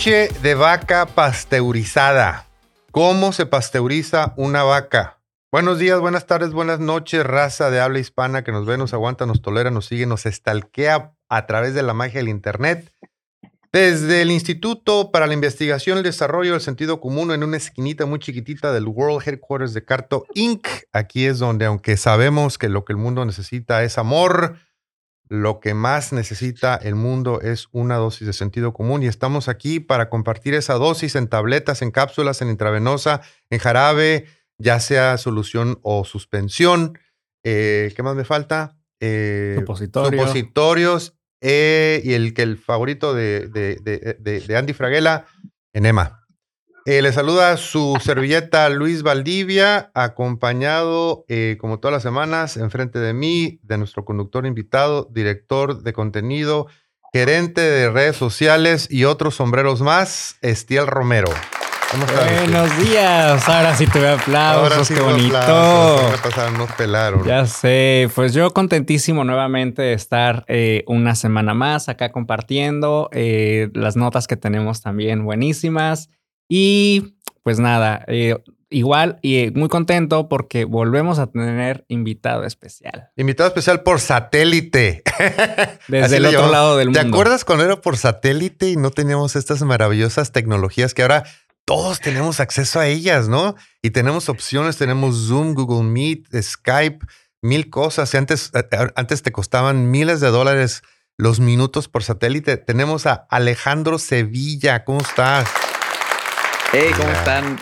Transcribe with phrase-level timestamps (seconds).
[0.00, 2.46] Leche de vaca pasteurizada.
[2.90, 5.20] ¿Cómo se pasteuriza una vaca?
[5.52, 9.26] Buenos días, buenas tardes, buenas noches, raza de habla hispana que nos ve, nos aguanta,
[9.26, 12.90] nos tolera, nos sigue, nos estalquea a través de la magia del Internet.
[13.74, 18.20] Desde el Instituto para la Investigación el Desarrollo del Sentido Común, en una esquinita muy
[18.20, 22.94] chiquitita del World Headquarters de Carto Inc., aquí es donde, aunque sabemos que lo que
[22.94, 24.56] el mundo necesita es amor,
[25.30, 29.78] lo que más necesita el mundo es una dosis de sentido común y estamos aquí
[29.78, 34.26] para compartir esa dosis en tabletas, en cápsulas, en intravenosa, en jarabe,
[34.58, 36.98] ya sea solución o suspensión.
[37.44, 38.76] Eh, ¿Qué más me falta?
[38.98, 40.20] Eh, Supositorio.
[40.20, 45.26] Supositorios eh, y el que el favorito de, de, Andy Fraguela,
[45.72, 46.19] enema.
[46.86, 53.12] Eh, le saluda su servilleta Luis Valdivia, acompañado, eh, como todas las semanas, enfrente de
[53.12, 56.68] mí, de nuestro conductor invitado, director de contenido,
[57.12, 61.28] gerente de redes sociales y otros sombreros más, Estiel Romero.
[62.46, 63.46] Buenos días.
[63.46, 64.72] Ahora sí tuve aplausos.
[64.72, 65.36] Ahora sí qué bonito.
[65.36, 66.52] Aplausos.
[66.56, 67.24] nos pelaron.
[67.26, 68.08] Ya sé.
[68.14, 74.36] Pues yo contentísimo nuevamente de estar eh, una semana más acá compartiendo las notas que
[74.36, 76.08] tenemos también buenísimas.
[76.52, 78.36] Y pues nada, eh,
[78.70, 83.10] igual y muy contento porque volvemos a tener invitado especial.
[83.16, 85.04] Invitado especial por satélite.
[85.88, 87.00] Desde el otro lado del mundo.
[87.00, 91.22] ¿Te acuerdas cuando era por satélite y no teníamos estas maravillosas tecnologías que ahora
[91.64, 93.54] todos tenemos acceso a ellas, ¿no?
[93.80, 97.06] Y tenemos opciones, tenemos Zoom, Google Meet, Skype,
[97.42, 98.12] mil cosas.
[98.16, 98.50] Antes,
[98.96, 100.82] antes te costaban miles de dólares
[101.16, 102.56] los minutos por satélite.
[102.56, 104.84] Tenemos a Alejandro Sevilla.
[104.84, 105.48] ¿Cómo estás?
[106.72, 107.56] Hey, ¿cómo están?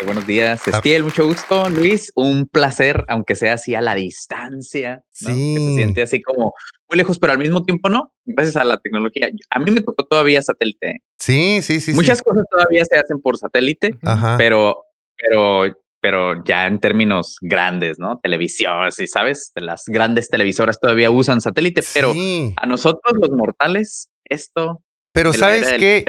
[0.00, 0.70] Eh, buenos días, ah.
[0.70, 1.68] Estiel, mucho gusto.
[1.68, 5.04] Luis, un placer, aunque sea así a la distancia.
[5.10, 5.26] Sí.
[5.26, 6.54] Que se siente así como
[6.88, 9.28] muy lejos, pero al mismo tiempo no, gracias a la tecnología.
[9.50, 11.02] A mí me tocó todavía satélite.
[11.18, 11.92] Sí, sí, sí.
[11.92, 13.98] Muchas cosas todavía se hacen por satélite,
[14.38, 15.64] pero, pero,
[16.00, 18.18] pero ya en términos grandes, ¿no?
[18.20, 22.14] Televisión, sí, sabes, las grandes televisoras todavía usan satélite, pero
[22.56, 24.83] a nosotros los mortales, esto
[25.14, 26.04] pero sabes que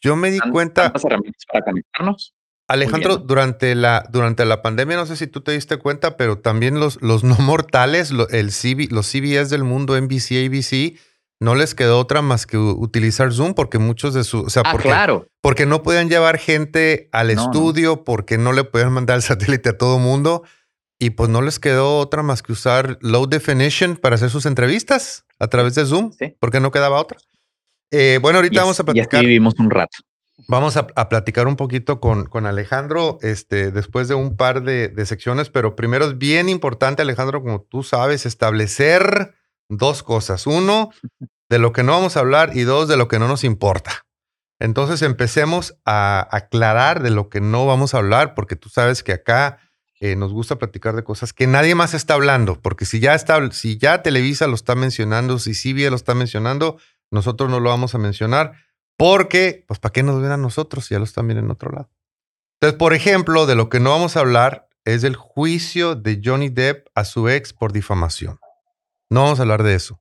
[0.00, 0.92] yo me di cuenta.
[0.92, 2.34] para conectarnos.
[2.66, 6.78] Alejandro, durante la, durante la pandemia, no sé si tú te diste cuenta, pero también
[6.78, 8.50] los, los no mortales, el
[8.90, 10.98] los CBS del mundo, NBC, ABC,
[11.40, 14.72] no les quedó otra más que utilizar Zoom porque muchos de sus, o sea, ah,
[14.72, 15.26] porque, claro.
[15.40, 19.78] porque no podían llevar gente al estudio, porque no le podían mandar el satélite a
[19.78, 20.42] todo mundo
[20.98, 25.24] y pues no les quedó otra más que usar low definition para hacer sus entrevistas
[25.38, 27.18] a través de Zoom, porque no quedaba otra.
[27.90, 29.22] Eh, bueno, ahorita vamos a platicar.
[29.22, 29.98] Y vivimos un rato.
[30.48, 35.50] Vamos a, platicar un poquito con, con, Alejandro este, después de un par de, secciones,
[35.50, 39.34] pero primero es bien importante, Alejandro, como tú sabes, establecer
[39.68, 40.46] dos cosas.
[40.46, 40.90] Uno,
[41.48, 44.06] de lo que no vamos a hablar y dos, de lo que no nos importa.
[44.58, 49.12] Entonces empecemos a aclarar de lo que no vamos a hablar, porque tú sabes que
[49.12, 49.58] acá
[50.00, 53.50] eh, nos gusta platicar de cosas que nadie más está hablando, porque si ya está,
[53.52, 56.78] si ya Televisa lo está mencionando, si CBS lo está mencionando,
[57.10, 58.52] nosotros no lo vamos a mencionar
[58.96, 61.70] porque, pues, ¿para qué nos ven a nosotros si ya lo están viendo en otro
[61.70, 61.90] lado?
[62.60, 66.50] Entonces, por ejemplo, de lo que no vamos a hablar es del juicio de Johnny
[66.50, 68.38] Depp a su ex por difamación.
[69.08, 70.00] No vamos a hablar de eso.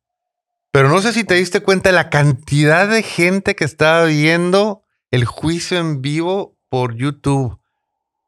[0.72, 4.84] Pero no sé si te diste cuenta de la cantidad de gente que estaba viendo
[5.12, 7.58] el juicio en vivo por YouTube.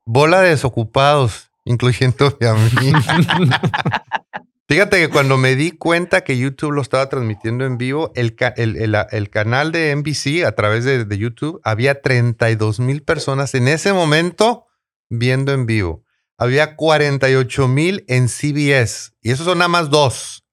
[0.06, 2.94] Bola de desocupados, incluyendo a mí.
[4.72, 9.30] Fíjate que cuando me di cuenta que YouTube lo estaba transmitiendo en vivo, el, el,
[9.30, 14.68] canal de NBC a través de, YouTube, había 32 mil personas en ese momento
[15.10, 16.06] viendo en vivo.
[16.38, 20.46] Había 48 mil en CBS y esos son nada más dos.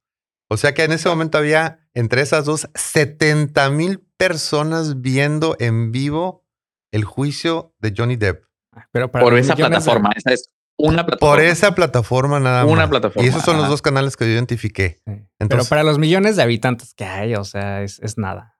[0.48, 5.92] O sea que en ese momento había entre esas dos 70 mil personas viendo en
[5.92, 6.44] vivo
[6.90, 8.42] el juicio de Johnny Depp.
[8.90, 11.34] Pero por esa plataforma, esa es una plataforma.
[11.34, 12.72] Por esa plataforma nada más.
[12.72, 13.26] Una plataforma.
[13.26, 15.00] Y esos son los dos canales que yo identifiqué.
[15.36, 18.54] pero para los millones de habitantes que hay, o sea, es, nada.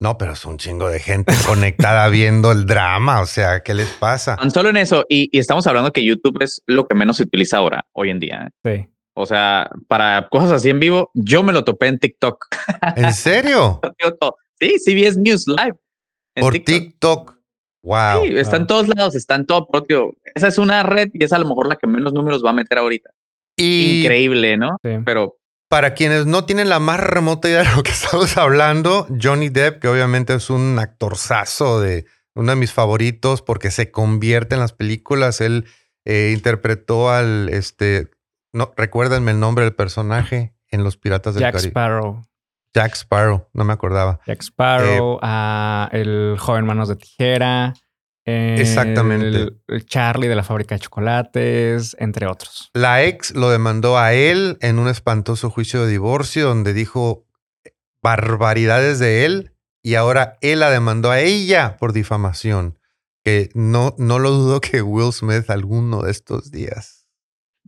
[0.00, 3.20] No, pero es un chingo de gente conectada viendo el drama.
[3.20, 4.36] O sea, ¿qué les pasa?
[4.36, 5.06] Tan solo en eso.
[5.08, 8.50] Y, estamos hablando que YouTube es lo que menos se utiliza ahora, hoy en día.
[8.64, 8.86] ¿eh?
[8.86, 8.92] Sí.
[9.14, 12.46] O sea, para cosas así en vivo, yo me lo topé en TikTok.
[12.96, 13.80] ¿En serio?
[14.60, 15.76] sí, CBS News Live.
[16.34, 17.39] Por TikTok.
[17.82, 18.24] Wow.
[18.24, 20.14] Sí, está en todos lados, está en todo propio.
[20.34, 22.54] Esa es una red y es a lo mejor la que menos números va a
[22.54, 23.10] meter ahorita.
[23.56, 24.76] Increíble, ¿no?
[24.82, 25.40] Pero
[25.70, 29.80] para quienes no tienen la más remota idea de lo que estamos hablando, Johnny Depp,
[29.80, 34.72] que obviamente es un actorzazo de uno de mis favoritos porque se convierte en las
[34.72, 35.40] películas.
[35.40, 35.66] Él
[36.04, 38.10] eh, interpretó al este,
[38.52, 41.70] no, recuérdenme el nombre del personaje en Los Piratas del Jack Caribe.
[41.70, 42.22] Sparrow.
[42.74, 44.20] Jack Sparrow, no me acordaba.
[44.26, 47.74] Jack Sparrow, a el joven Manos de Tijera.
[48.24, 49.48] Exactamente.
[49.66, 52.70] El, Charlie de la fábrica de chocolates, entre otros.
[52.74, 57.26] La ex lo demandó a él en un espantoso juicio de divorcio donde dijo
[58.02, 59.52] barbaridades de él
[59.82, 62.78] y ahora él la demandó a ella por difamación.
[63.24, 67.00] Que no, no lo dudo que Will Smith alguno de estos días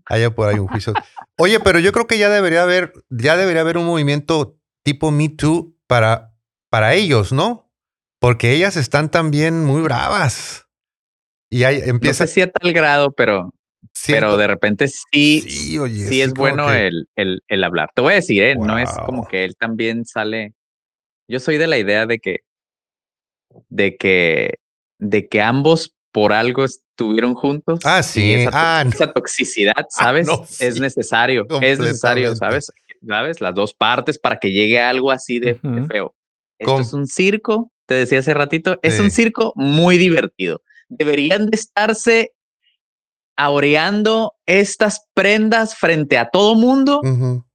[0.06, 0.94] haya por ahí un juicio.
[1.38, 5.28] Oye, pero yo creo que ya debería haber, ya debería haber un movimiento tipo Me
[5.28, 6.34] Too para,
[6.70, 7.70] para ellos, ¿no?
[8.18, 10.66] Porque ellas están también muy bravas.
[11.50, 12.24] Y ahí empieza.
[12.24, 13.52] No sé si a tal grado, pero,
[14.06, 17.90] pero de repente sí, sí, oye, sí es bueno el, el, el, hablar.
[17.94, 18.56] Te voy a decir, ¿eh?
[18.56, 20.54] no es como que él también sale.
[21.28, 22.40] Yo soy de la idea de que,
[23.68, 24.54] de que,
[24.98, 27.80] de que ambos por algo estuvieron juntos.
[27.84, 28.34] Ah, sí.
[28.34, 30.28] esa, ah, esa toxicidad, ah, ¿sabes?
[30.60, 32.70] es necesario, es necesario, ¿sabes?
[33.06, 33.40] ¿Sabes?
[33.40, 35.54] Las dos partes para que llegue algo así de,
[35.88, 36.14] feo.
[36.58, 40.62] Esto es un circo, te decía hace ratito, es un circo muy divertido.
[40.88, 42.32] Deberían de estarse
[43.36, 47.00] aureando estas prendas frente a todo mundo.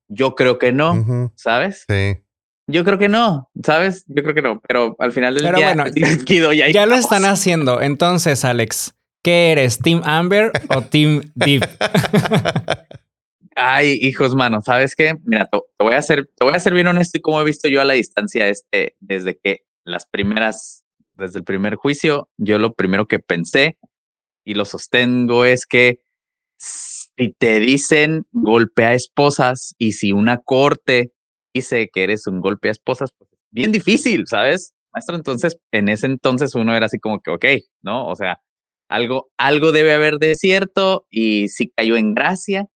[0.08, 1.86] Yo creo que no, ¿sabes?
[1.88, 2.22] Sí.
[2.70, 4.04] Yo creo que no, ¿sabes?
[4.08, 5.86] Yo creo que no, pero al final del día bueno,
[6.74, 7.82] ya lo están haciendo.
[7.82, 8.94] Entonces, Alex,
[9.24, 9.80] ¿qué eres?
[9.80, 11.64] ¿Team Amber o Team Deep?
[13.60, 15.16] Ay, hijos, mano, ¿sabes qué?
[15.24, 17.68] Mira, te, voy a hacer, te voy a ser bien honesto y como he visto
[17.68, 20.84] yo a la distancia este, desde que las primeras,
[21.16, 23.80] desde el primer juicio, yo lo primero que pensé
[24.46, 26.02] y lo sostengo es que
[26.60, 31.12] si te dicen golpea esposas y si una corte
[31.52, 34.76] dice que eres un golpe a esposas, pues bien difícil, ¿sabes?
[34.94, 37.46] Maestro, entonces, en ese entonces uno era así como que, ok,
[37.82, 38.08] ¿no?
[38.08, 38.40] O sea,
[38.88, 42.68] algo, algo debe haber de cierto y sí cayó en gracia,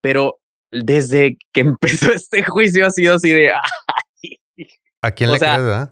[0.00, 3.52] pero desde que empezó este juicio ha sido así de...
[5.02, 5.88] ¿A quién le crees,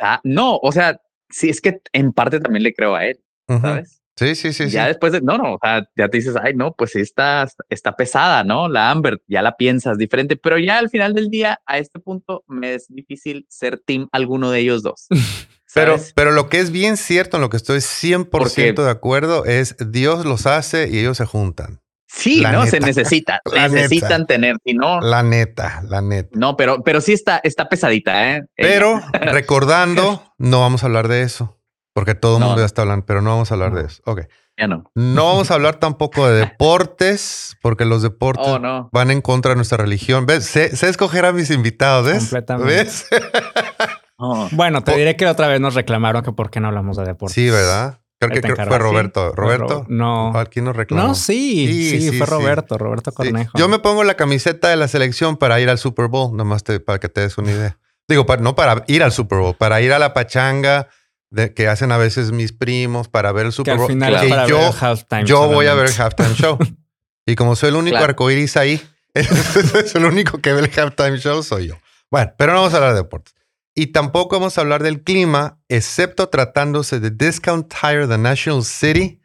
[0.00, 1.00] ah, no, o sea,
[1.30, 4.02] sí, es que en parte también le creo a él, ¿sabes?
[4.16, 4.68] Sí, sí, sí.
[4.68, 7.48] Ya después de, no, no, o sea, ya te dices, ay, no, pues sí está,
[7.68, 8.68] está pesada, ¿no?
[8.68, 12.44] La Amber, ya la piensas diferente, pero ya al final del día, a este punto,
[12.46, 15.08] me es difícil ser team alguno de ellos dos.
[15.74, 19.76] pero, pero lo que es bien cierto, en lo que estoy 100% de acuerdo, es
[19.78, 21.80] Dios los hace y ellos se juntan.
[22.14, 25.00] Sí, no, se necesita, necesitan tener, si no.
[25.00, 26.30] La neta, la neta.
[26.32, 28.44] No, pero, pero sí está, está pesadita, ¿eh?
[28.56, 31.58] Pero recordando, no vamos a hablar de eso.
[31.92, 34.02] Porque todo el mundo ya está hablando, pero no vamos a hablar de eso.
[34.04, 34.22] Ok.
[34.56, 34.90] Ya no.
[34.94, 39.56] No vamos a hablar tampoco de deportes, porque los deportes oh, van en contra de
[39.56, 40.26] nuestra religión.
[40.26, 40.44] ¿Ves?
[40.44, 42.18] Sé, escoger a mis invitados, ¿ves?
[42.18, 42.74] Completamente.
[42.74, 43.08] ¿Ves?
[44.16, 44.48] Oh.
[44.52, 47.34] Bueno, te diré que otra vez nos reclamaron que por qué no hablamos de deportes.
[47.34, 47.98] Sí, ¿verdad?
[48.20, 49.32] Creo que, fue Roberto.
[49.32, 49.86] ¿Roberto?
[49.88, 50.32] No.
[50.50, 51.08] ¿Quién nos reclamó?
[51.08, 53.58] No, sí, sí, fue Roberto, Roberto Cornejo.
[53.58, 56.98] Yo me pongo la camiseta de la selección para ir al Super Bowl, nomás para
[56.98, 57.78] que te des una idea.
[58.08, 60.88] Digo, no para ir al Super Bowl, para ir a la pachanga,
[61.54, 63.88] que hacen a veces mis primos para ver el Super Bowl.
[63.88, 64.72] Que yo,
[65.24, 66.58] yo voy a ver el halftime show.
[67.26, 68.80] y como soy el único arcoiris ahí,
[69.14, 71.74] es el único que ve el halftime show, soy yo.
[72.10, 73.34] Bueno, pero no vamos a hablar de deportes.
[73.74, 79.20] Y tampoco vamos a hablar del clima, excepto tratándose de Discount Tire The National City,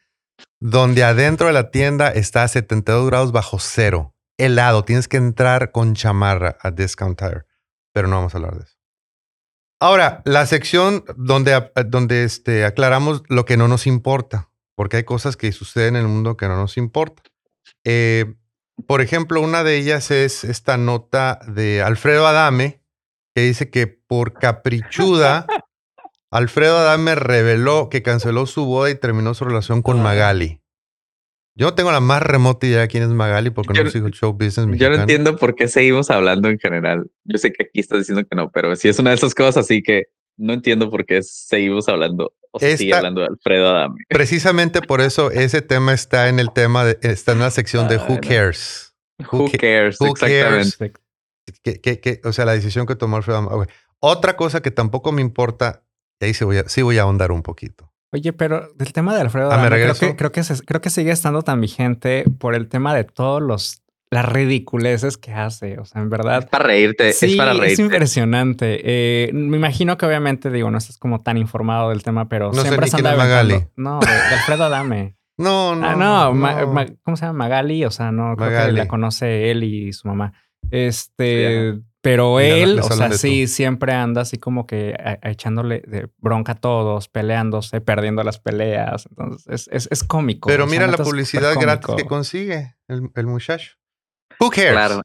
[0.60, 4.16] donde adentro de la tienda está a 72 grados bajo cero.
[4.38, 4.84] Helado.
[4.86, 7.46] Tienes que entrar con chamarra a Discount Tire.
[7.94, 8.80] Pero no vamos a hablar de eso.
[9.82, 15.38] Ahora, la sección donde, donde este, aclaramos lo que no nos importa, porque hay cosas
[15.38, 17.24] que suceden en el mundo que no nos importa.
[17.86, 18.36] Eh,
[18.88, 22.82] por ejemplo, una de ellas es esta nota de Alfredo Adame,
[23.36, 25.46] que dice que por caprichuda,
[26.32, 30.62] Alfredo Adame reveló que canceló su boda y terminó su relación con Magali.
[31.56, 34.14] Yo no tengo la más remota idea de quién es Magali porque no sigo el
[34.14, 34.78] show business mexicano.
[34.78, 37.10] Yo no entiendo por qué seguimos hablando en general.
[37.26, 39.58] Yo sé que aquí estás diciendo que no, pero sí es una de esas cosas
[39.58, 40.06] así que
[40.38, 44.06] no entiendo por qué seguimos hablando o sigue hablando de Alfredo Adame.
[44.08, 47.98] Precisamente por eso ese tema está en el tema, de, está en la sección de
[47.98, 48.96] Who Cares.
[49.30, 50.94] Who, cares, exactamente.
[52.24, 53.68] O sea, la decisión que tomó Alfredo Adame.
[54.00, 55.84] Otra cosa que tampoco me importa,
[56.20, 57.92] y ahí sí voy sí voy a ahondar un poquito.
[58.12, 61.44] Oye, pero del tema de Alfredo, ah, creo, que, creo, que creo que sigue estando
[61.44, 65.80] tan vigente por el tema de todos los las ridiculeces que hace.
[65.80, 66.40] O sea, en verdad.
[66.40, 67.14] Es para reírte.
[67.14, 67.74] Sí, es para reírte.
[67.74, 68.82] Es impresionante.
[68.84, 72.62] Eh, me imagino que obviamente, digo, no estás como tan informado del tema, pero no
[72.62, 73.66] siempre sé quién es Magali.
[73.76, 75.16] No, de, Alfredo Adame.
[75.38, 75.88] no, no.
[75.88, 77.38] Ah, no, ¿cómo se llama?
[77.38, 77.86] Magali.
[77.86, 80.34] O sea, no, creo que la conoce él y su mamá.
[80.72, 86.56] Este, pero él, o sea, sí, siempre anda así como que echándole de bronca a
[86.56, 89.08] todos, peleándose, perdiendo las peleas.
[89.10, 90.48] Entonces, es, es, cómico.
[90.48, 93.74] Pero mira la publicidad gratis que consigue el, muchacho.
[94.40, 95.02] Who cares?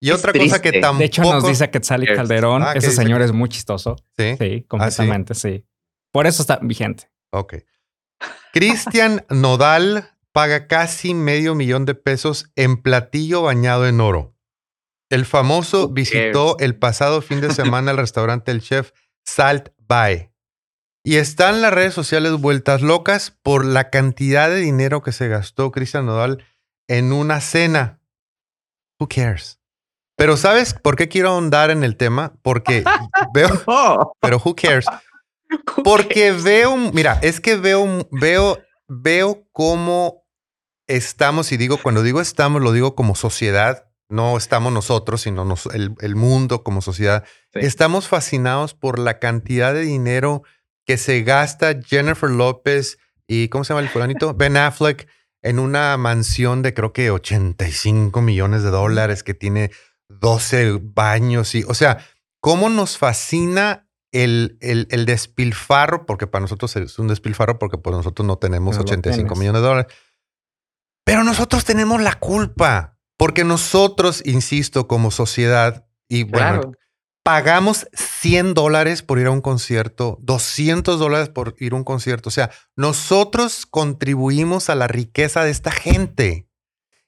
[0.00, 0.98] Y otra cosa que tampoco...
[0.98, 3.96] De hecho, nos dice Quetzal y Calderón, ah, ese señor es muy chistoso.
[4.18, 4.36] Sí.
[4.38, 5.64] Sí, ah, completamente, sí?
[6.12, 7.10] Por eso está vigente.
[7.30, 7.54] Ok.
[8.52, 14.33] Cristian Nodal paga casi medio millón de pesos en platillo bañado en oro.
[15.10, 18.92] El famoso visitó el pasado fin de semana el restaurante El Chef
[19.24, 20.30] Salt Bay.
[21.04, 25.70] Y están las redes sociales vueltas locas por la cantidad de dinero que se gastó
[25.70, 26.44] Cristian Nodal
[26.88, 28.00] en una cena.
[28.98, 29.60] Who cares?
[30.16, 32.34] Pero ¿sabes por qué quiero ahondar en el tema?
[32.42, 32.84] Porque
[33.34, 33.50] veo,
[34.20, 34.86] pero who cares?
[35.82, 38.58] Porque veo, mira, es que veo, veo,
[38.88, 40.24] veo cómo
[40.86, 46.16] estamos, y digo, cuando digo estamos, lo digo como sociedad, no estamos nosotros, sino el,
[46.16, 47.24] mundo como sociedad.
[47.52, 50.42] Estamos fascinados por la cantidad de dinero
[50.86, 54.34] que se gasta Jennifer López y, ¿cómo se llama el fulanito?
[54.36, 55.08] Ben Affleck
[55.42, 59.70] en una mansión de creo que 85 millones de dólares que tiene
[60.08, 61.98] 12 baños y, o sea,
[62.40, 68.24] cómo nos fascina el, el, despilfarro, porque para nosotros es un despilfarro porque pues nosotros
[68.24, 69.92] no tenemos 85 millones de dólares.
[71.04, 72.93] Pero nosotros tenemos la culpa,
[73.24, 76.72] porque nosotros, insisto, como sociedad, y bueno,
[77.22, 82.28] pagamos 100 dólares por ir a un concierto, 200 dólares por ir a un concierto.
[82.28, 86.50] O sea, nosotros contribuimos a la riqueza de esta gente.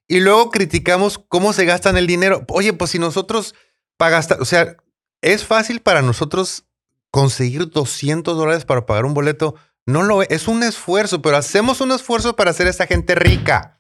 [0.08, 2.46] Y luego criticamos cómo se gastan el dinero.
[2.48, 3.54] Oye, pues si nosotros
[3.98, 4.74] pagas, o sea,
[5.20, 6.64] es fácil para nosotros
[7.10, 9.54] conseguir 200 dólares para pagar un boleto.
[9.84, 13.14] No lo es, es un esfuerzo, pero hacemos un esfuerzo para hacer a esta gente
[13.16, 13.75] rica.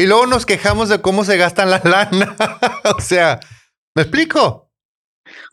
[0.00, 2.36] Y luego nos quejamos de cómo se gastan la lana.
[2.96, 3.40] o sea,
[3.96, 4.70] ¿me explico?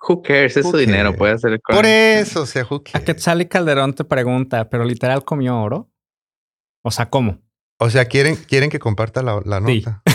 [0.08, 0.56] Who cares?
[0.56, 3.02] Es su dinero, puede hacer Por eso, o sea, who cares?
[3.02, 5.90] A Quetzal Calderón te pregunta, ¿pero literal comió oro?
[6.84, 7.42] O sea, ¿cómo?
[7.80, 10.04] O sea, quieren, quieren que comparta la, nota.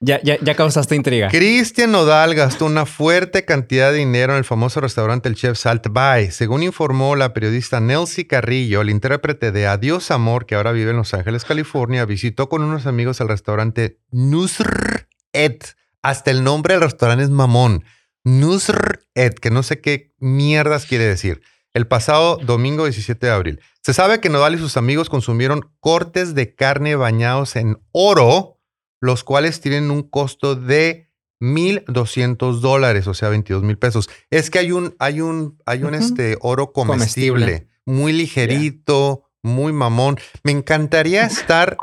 [0.00, 1.28] ya, ya, ya causaste intriga.
[1.28, 5.86] Cristian Nodal gastó una fuerte cantidad de dinero en el famoso restaurante El Chef Salt
[5.90, 6.30] Bay.
[6.30, 10.96] Según informó la periodista Nelsie Carrillo, el intérprete de Adiós Amor, que ahora vive en
[10.96, 15.64] Los Ángeles, California, visitó con unos amigos el restaurante Nusr Et.
[16.02, 17.84] Hasta el nombre del restaurante es mamón.
[18.22, 21.42] Nusr Et, que no sé qué mierdas quiere decir
[21.76, 23.60] el pasado domingo 17 de abril.
[23.82, 28.55] Se sabe que Nodal y sus amigos consumieron cortes de carne bañados en oro,
[29.00, 31.10] los cuales tienen un costo de
[31.40, 34.08] 1.200 dólares, o sea, 22 mil pesos.
[34.30, 40.18] Es que hay un, hay un, hay un este, oro comestible, muy ligerito, muy mamón.
[40.42, 41.76] Me encantaría estar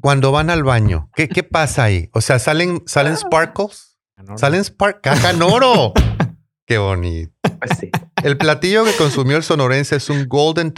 [0.00, 1.10] cuando van al baño.
[1.14, 2.08] ¿Qué, qué pasa ahí?
[2.12, 3.98] O sea, salen, salen sparkles.
[4.36, 5.02] Salen sparkles.
[5.02, 5.92] Caja en oro.
[6.66, 7.32] Qué bonito.
[7.58, 7.90] Pues
[8.22, 10.72] el platillo que consumió el sonorense es un Golden,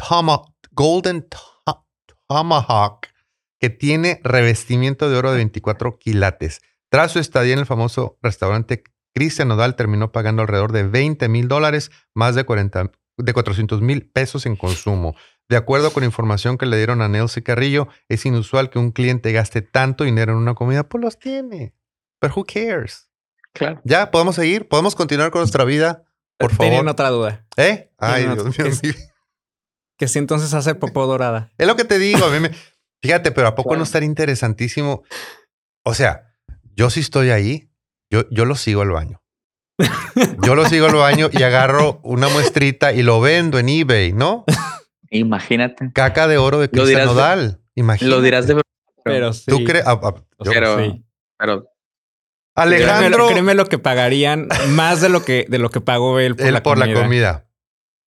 [0.73, 1.28] Golden
[2.26, 3.06] Tomahawk
[3.64, 6.61] que tiene revestimiento de oro de 24 quilates.
[6.90, 11.49] Tras su estadía en el famoso restaurante, Cristian Nodal terminó pagando alrededor de 20 mil
[11.49, 15.16] dólares, más de, 40, de 400 mil pesos en consumo.
[15.49, 19.33] De acuerdo con información que le dieron a Nelson Carrillo, es inusual que un cliente
[19.33, 21.73] gaste tanto dinero en una comida, pues los tiene.
[22.18, 23.09] Pero who cares?
[23.54, 23.80] Claro.
[23.85, 26.04] Ya, podemos seguir, podemos continuar con nuestra vida.
[26.37, 26.66] Por favor.
[26.66, 27.47] Tienen otra duda.
[27.56, 27.90] ¿Eh?
[27.97, 28.94] Ay, Dios mío.
[29.97, 31.50] Que, si entonces hace popó dorada.
[31.56, 32.26] Es lo que te digo.
[32.26, 32.50] A mí me...
[33.04, 35.02] Fíjate, pero ¿a poco no estaría interesantísimo?
[35.84, 36.34] O sea,
[36.75, 37.68] yo sí estoy ahí.
[38.11, 39.23] Yo, yo lo sigo al baño.
[40.42, 44.46] Yo lo sigo al baño y agarro una muestrita y lo vendo en eBay, ¿no?
[45.11, 45.92] Imagínate.
[45.92, 47.61] Caca de oro de Cristian Nodal.
[47.75, 48.16] Imagínate.
[48.16, 48.62] Lo dirás de
[49.04, 49.44] Pero sí.
[49.49, 49.84] ¿Tú crees?
[49.87, 50.96] Ah, ah, pero,
[51.38, 51.70] pero
[52.54, 53.28] Alejandro.
[53.28, 56.54] Créeme, lo que pagarían más de lo que, de lo que pagó él por, él
[56.54, 56.94] la, por comida.
[56.94, 57.46] la comida.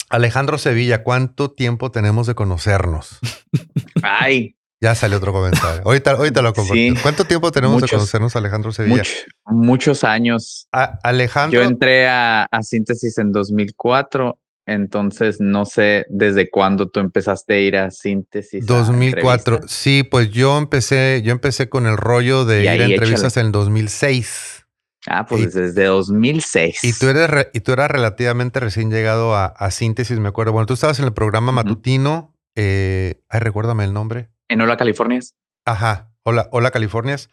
[0.10, 3.20] Alejandro Sevilla, ¿cuánto tiempo tenemos de conocernos?
[4.01, 4.57] Ay.
[4.79, 5.81] Ya sale otro comentario.
[5.86, 7.01] Ahorita, ahorita lo comparto.
[7.01, 9.03] ¿Cuánto tiempo tenemos de conocernos, Alejandro Sevilla?
[9.46, 10.67] muchos años.
[10.72, 11.62] Alejandro.
[11.62, 17.60] Yo entré a, a Síntesis en 2004 entonces, no sé desde cuándo tú empezaste a
[17.60, 18.65] ir a síntesis.
[18.65, 19.62] 2004.
[19.65, 24.65] sí, pues yo empecé, yo empecé con el rollo de ir a entrevistas en 2006.
[25.07, 26.84] Ah, pues desde 2006.
[26.84, 30.51] Y tú eres y tú eras relativamente recién llegado a, síntesis, me acuerdo.
[30.51, 32.36] Bueno, tú estabas en el programa matutino.
[32.55, 34.31] Eh, ay, recuérdame el nombre.
[34.50, 35.36] En Hola Californias.
[35.66, 36.12] Ajá.
[36.24, 37.30] Hola, Hola Californias.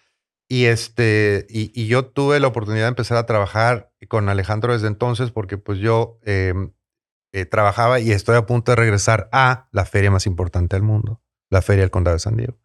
[0.48, 4.88] Y este, y, y, yo tuve la oportunidad de empezar a trabajar con Alejandro desde
[4.88, 6.72] entonces, porque pues yo em,
[7.32, 11.20] eh, trabajaba y estoy a punto de regresar a la feria más importante del mundo,
[11.50, 12.58] la Feria del Condado de San Diego.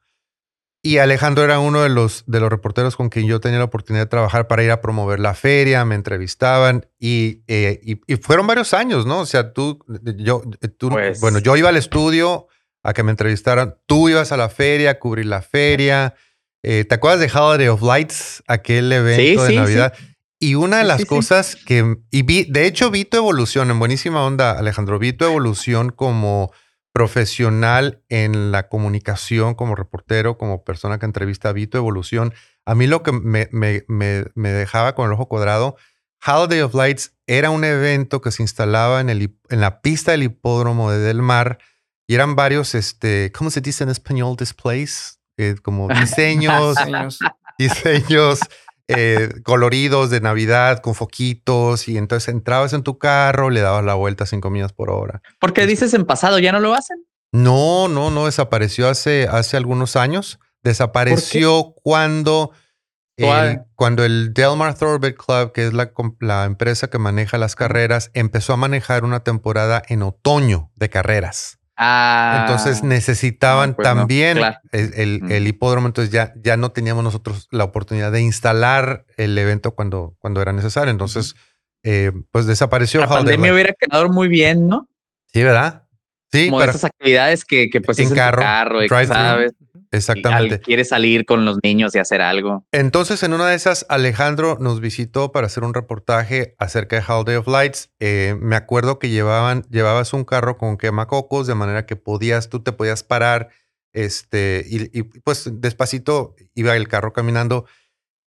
[0.83, 4.03] Y Alejandro era uno de los, de los reporteros con quien yo tenía la oportunidad
[4.03, 8.73] de trabajar para ir a promover la feria, me entrevistaban y, eh, y, fueron varios
[8.73, 9.21] años, ¿no?
[9.21, 9.79] O sea, tú,
[10.17, 10.43] yo,
[10.77, 12.47] tú, pues bueno, yo iba al estudio
[12.89, 16.15] a que me entrevistaran, tú ibas a la feria a cubrir la feria
[16.61, 18.43] Eh, ¿Te acuerdas de Holiday of Lights?
[18.47, 19.93] Aquel evento de Navidad.
[20.39, 24.25] Y una de las cosas que, y vi, de hecho vi tu evolución, en buenísima
[24.25, 26.51] onda, Alejandro, vi tu evolución como
[26.93, 32.33] profesional en la comunicación, como reportero, como persona que entrevista, vi tu evolución.
[32.65, 35.75] A mí lo que me, me, me, dejaba con el ojo cuadrado,
[36.25, 40.23] Holiday of Lights era un evento que se instalaba en, el, en la pista del
[40.23, 41.59] hipódromo de Del Mar
[42.09, 44.35] y eran varios, este, ¿cómo se dice en español?
[44.35, 46.75] Displays, eh, como diseños,
[47.59, 48.39] diseños
[48.87, 53.93] eh, coloridos de Navidad con foquitos y entonces entrabas en tu carro, le dabas la
[53.93, 55.21] vuelta a cinco millas por hora.
[55.39, 56.39] ¿Por qué dices en pasado?
[56.39, 56.97] ¿Ya no lo hacen?
[57.31, 60.39] No, no, no desapareció hace, hace algunos años.
[60.63, 62.53] Desapareció cuando,
[63.17, 68.09] el, cuando el Delmar Thoroughbred Club, que es la, la empresa que maneja las carreras,
[68.15, 71.58] empezó a manejar una temporada en otoño de carreras.
[71.81, 74.37] Ah, entonces necesitaban pues también
[74.73, 80.13] el, hipódromo, entonces ya, ya no teníamos nosotros la oportunidad de instalar el evento cuando,
[80.19, 80.91] cuando era necesario.
[80.91, 81.35] Entonces,
[81.83, 82.99] eh, pues desapareció.
[82.99, 84.89] La pandemia hubiera quedado muy bien, ¿no?
[85.27, 85.83] Sí, ¿verdad?
[86.31, 86.49] Sí.
[86.49, 89.53] Como esas actividades que, que pues en carro, carro ¿sabes?
[89.91, 90.59] Exactamente.
[90.59, 92.65] quiere salir con los niños y hacer algo.
[92.71, 97.35] Entonces, en una de esas, Alejandro nos visitó para hacer un reportaje acerca de Holiday
[97.37, 97.91] of Lights.
[97.99, 102.61] Eh, me acuerdo que llevaban, llevabas un carro con quemacocos, de manera que podías, tú
[102.61, 103.49] te podías parar,
[103.93, 107.65] este, y, pues despacito iba el carro caminando.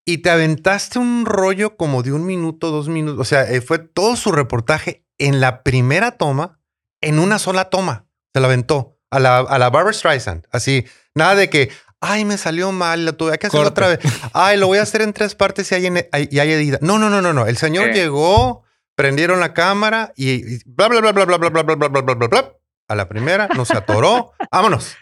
[0.05, 3.21] Y te aventaste un rollo como de un minuto, dos minutos.
[3.21, 6.59] O sea, eh, fue todo su reportaje en la primera toma,
[7.03, 8.05] en una sola toma.
[8.33, 10.47] Se la aventó a la, a la Barbara Streisand.
[10.51, 10.85] Así,
[11.15, 13.99] Nada de que, ay, me salió mal, lo tuve que hacer otra vez.
[14.33, 16.79] Ay, lo voy a hacer en tres partes y hay, y hay edita.
[16.81, 17.45] No, no, no, no, no.
[17.45, 18.63] El señor llegó,
[18.95, 22.15] prendieron la cámara y, bla, bla, bla, bla, bla, bla, bla, bla, bla, bla, bla,
[22.15, 22.53] bla, bla.
[22.87, 24.33] A la primera nos atoró.
[24.51, 24.95] Vámonos.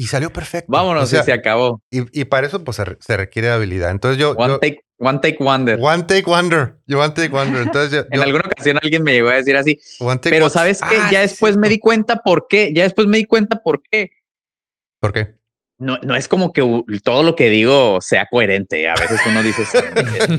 [0.00, 0.72] Y salió perfecto.
[0.72, 1.82] Vámonos, y se acabó.
[1.90, 3.90] Y, para eso, pues, se, requiere de habilidad.
[3.90, 4.30] Entonces yo...
[4.30, 5.78] One, take, one take wonder.
[5.78, 6.76] One take wonder.
[6.86, 7.60] Yo one take wonder.
[7.60, 9.78] Entonces en alguna ocasión alguien me llegó a decir así.
[10.22, 10.96] pero ¿sabes qué?
[11.12, 12.72] ya después me di cuenta por qué.
[12.72, 14.12] Ya después me di cuenta por qué.
[15.00, 15.34] ¿Por qué?
[15.76, 16.62] no, no es como que
[17.04, 18.88] todo lo que digo sea coherente.
[18.88, 19.64] A veces uno dice,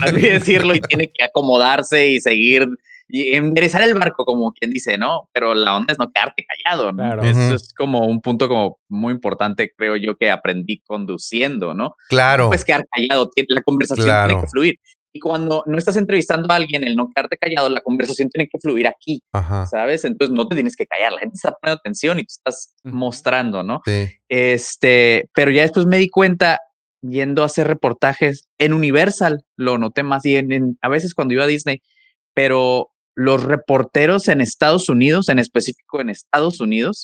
[0.01, 2.67] así decirlo y tiene que acomodarse y seguir
[3.13, 5.29] y enderezar el barco, como quien dice, ¿no?
[5.33, 7.21] Pero la onda es no quedarte callado, ¿no?
[7.21, 11.95] Eso es como un punto como muy importante, creo yo, que aprendí conduciendo, ¿no?
[12.07, 12.45] Claro.
[12.45, 14.79] No puedes quedar callado, la conversación tiene que fluir.
[15.13, 18.57] Y cuando no estás entrevistando a alguien, el no quedarte callado, la conversación tiene que
[18.59, 19.21] fluir aquí,
[19.69, 20.05] ¿sabes?
[20.05, 23.61] Entonces no te tienes que callar, la gente está poniendo atención y tú estás mostrando,
[23.61, 23.81] ¿no?
[23.85, 24.07] Sí.
[24.29, 26.61] Este, pero ya después me di cuenta,
[27.01, 31.43] yendo a hacer reportajes en Universal, lo noté más y en, a veces cuando iba
[31.43, 31.81] a Disney,
[32.33, 37.03] pero los reporteros en Estados Unidos, en específico en Estados Unidos,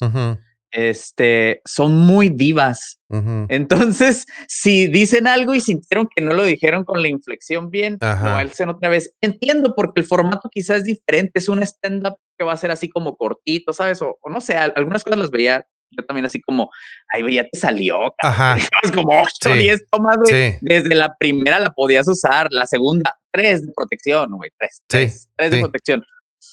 [0.72, 3.00] este, son muy divas.
[3.10, 8.36] Entonces, si dicen algo y sintieron que no lo dijeron con la inflexión bien, no
[8.36, 9.13] alcen otra vez.
[9.22, 12.89] Entiendo porque el formato quizás es diferente, es un stand-up que va a ser así
[12.89, 14.02] como cortito, ¿sabes?
[14.02, 16.69] O, no sé, algunas cosas las veía yo también así como,
[17.13, 18.13] ay, ya te salió,
[18.93, 20.17] como 8 o 10 tomas,
[20.62, 25.52] Desde la primera la podías usar, la segunda, tres de protección, güey, tres, tres, tres
[25.52, 26.04] de protección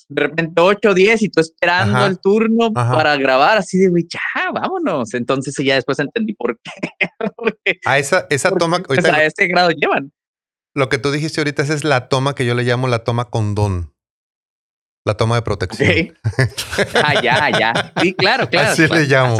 [0.08, 4.06] de repente 8 o 10 y tú esperando el turno para grabar, así de, güey,
[4.08, 5.14] ya, vámonos.
[5.14, 7.08] Entonces ya después entendí por qué.
[7.84, 8.82] a esa, esa toma.
[8.88, 10.12] Ahorita, a este grado llevan.
[10.74, 13.30] Lo que tú dijiste ahorita, esa es la toma que yo le llamo la toma
[13.30, 13.93] condón.
[15.04, 16.16] La toma de protección.
[17.02, 17.92] ah, ya, ya.
[18.00, 18.70] Sí, claro, claro.
[18.70, 19.38] Así le llamo.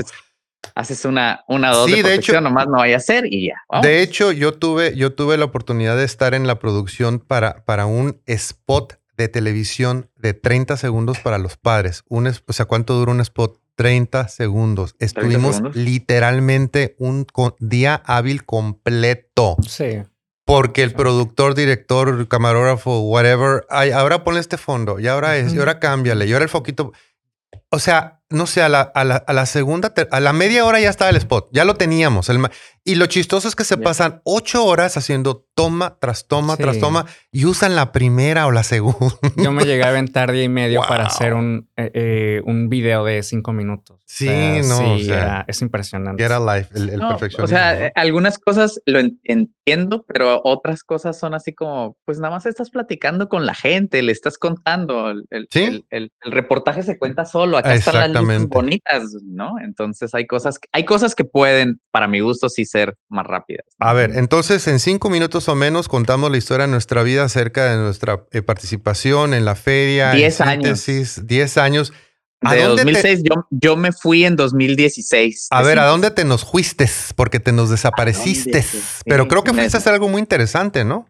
[0.74, 3.80] Haces, una, una dos de, protección, nomás no vaya a ser y ya.
[3.80, 7.86] De hecho, yo tuve, yo tuve la oportunidad de estar en la producción para, para
[7.86, 12.02] un spot de televisión de 30 segundos para los padres.
[12.08, 13.58] Un, o sea, ¿cuánto dura un spot?
[13.76, 14.94] 30 segundos.
[14.98, 17.26] Estuvimos literalmente un
[17.58, 19.56] día hábil completo.
[19.66, 20.02] Sí.
[20.44, 25.58] Porque el productor, director, camarógrafo, whatever, ay, ahora pone este fondo y ahora es, y
[25.58, 26.92] ahora cámbiale, y ahora el foquito.
[27.70, 31.10] O sea, no sé, a la, a la, segunda, a la media hora ya estaba
[31.10, 32.28] el spot, ya lo teníamos.
[32.28, 32.46] El,
[32.84, 37.06] y lo chistoso es que se pasan ocho horas haciendo toma tras toma tras toma
[37.30, 39.14] y usan la primera o la segunda.
[39.36, 43.04] Yo me llegué a aventar día y medio para hacer un, eh, eh, un video
[43.04, 44.00] de cinco minutos.
[44.06, 44.96] Sí, no.
[45.46, 46.22] es impresionante.
[46.22, 51.52] Get life, el, el O sea, algunas cosas lo entiendo, pero otras cosas son así
[51.54, 55.10] como, pues nada más estás platicando con la gente, le estás contando.
[55.10, 55.48] El,
[55.90, 57.56] el, reportaje se cuenta solo.
[57.58, 59.54] Acá están las bonitas, ¿no?
[59.60, 63.64] Entonces hay cosas, hay cosas que pueden, para mi gusto, sí ser más rápidas.
[63.78, 67.70] A ver, entonces en cinco minutos o menos contamos la historia de nuestra vida acerca
[67.70, 70.12] de nuestra eh, participación en la feria.
[70.12, 70.86] Diez años.
[71.22, 71.92] Diez años.
[72.40, 75.48] de 2006, yo, yo, me fui en 2016.
[75.50, 76.88] A ver, ¿a dónde te nos fuiste?
[77.16, 78.64] Porque te nos desapareciste.
[79.04, 81.08] Pero creo que fuiste a hacer algo muy interesante, ¿no?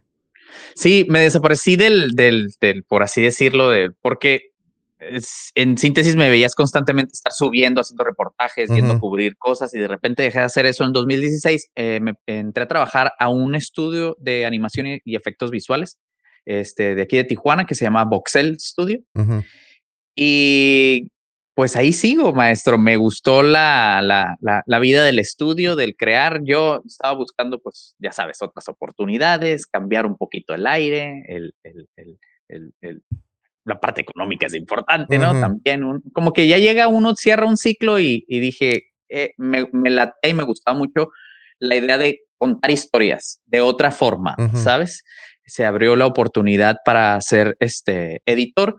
[0.75, 4.54] Sí, me desaparecí del, del, del por así decirlo, de, porque
[4.98, 9.88] en síntesis me veías constantemente estar subiendo, haciendo reportajes, yendo a cubrir cosas y de
[9.88, 11.70] repente dejé de hacer eso en 2016.
[11.74, 15.98] Eh, me entré a trabajar a un estudio de animación y, efectos visuales
[16.44, 19.00] este, de aquí de Tijuana que se llama Voxel Studio.
[20.16, 21.09] Y
[21.54, 22.78] pues ahí sigo, maestro.
[22.78, 26.40] Me gustó la, la, la, vida del estudio, del crear.
[26.42, 31.88] Yo estaba buscando, pues, ya sabes, otras oportunidades, cambiar un poquito el aire, el, el,
[32.80, 33.02] el,
[33.64, 35.38] la parte económica es importante, ¿no?
[35.40, 39.90] También, como que ya llega uno, cierra un ciclo y, y dije, eh, me, me
[39.90, 41.11] late y me gustaba mucho
[41.59, 45.03] la idea de contar historias de otra forma, ¿sabes?
[45.46, 48.77] Se abrió la oportunidad para ser este editor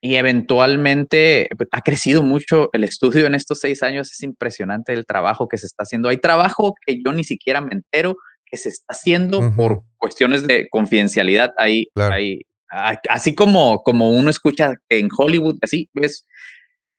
[0.00, 4.10] y eventualmente pues, ha crecido mucho el estudio en estos seis años.
[4.10, 6.08] Es impresionante el trabajo que se está haciendo.
[6.08, 10.68] Hay trabajo que yo ni siquiera me entero que se está haciendo por cuestiones de
[10.68, 11.54] confidencialidad.
[11.56, 16.26] Hay, hay, así como, como uno escucha en Hollywood, así ves.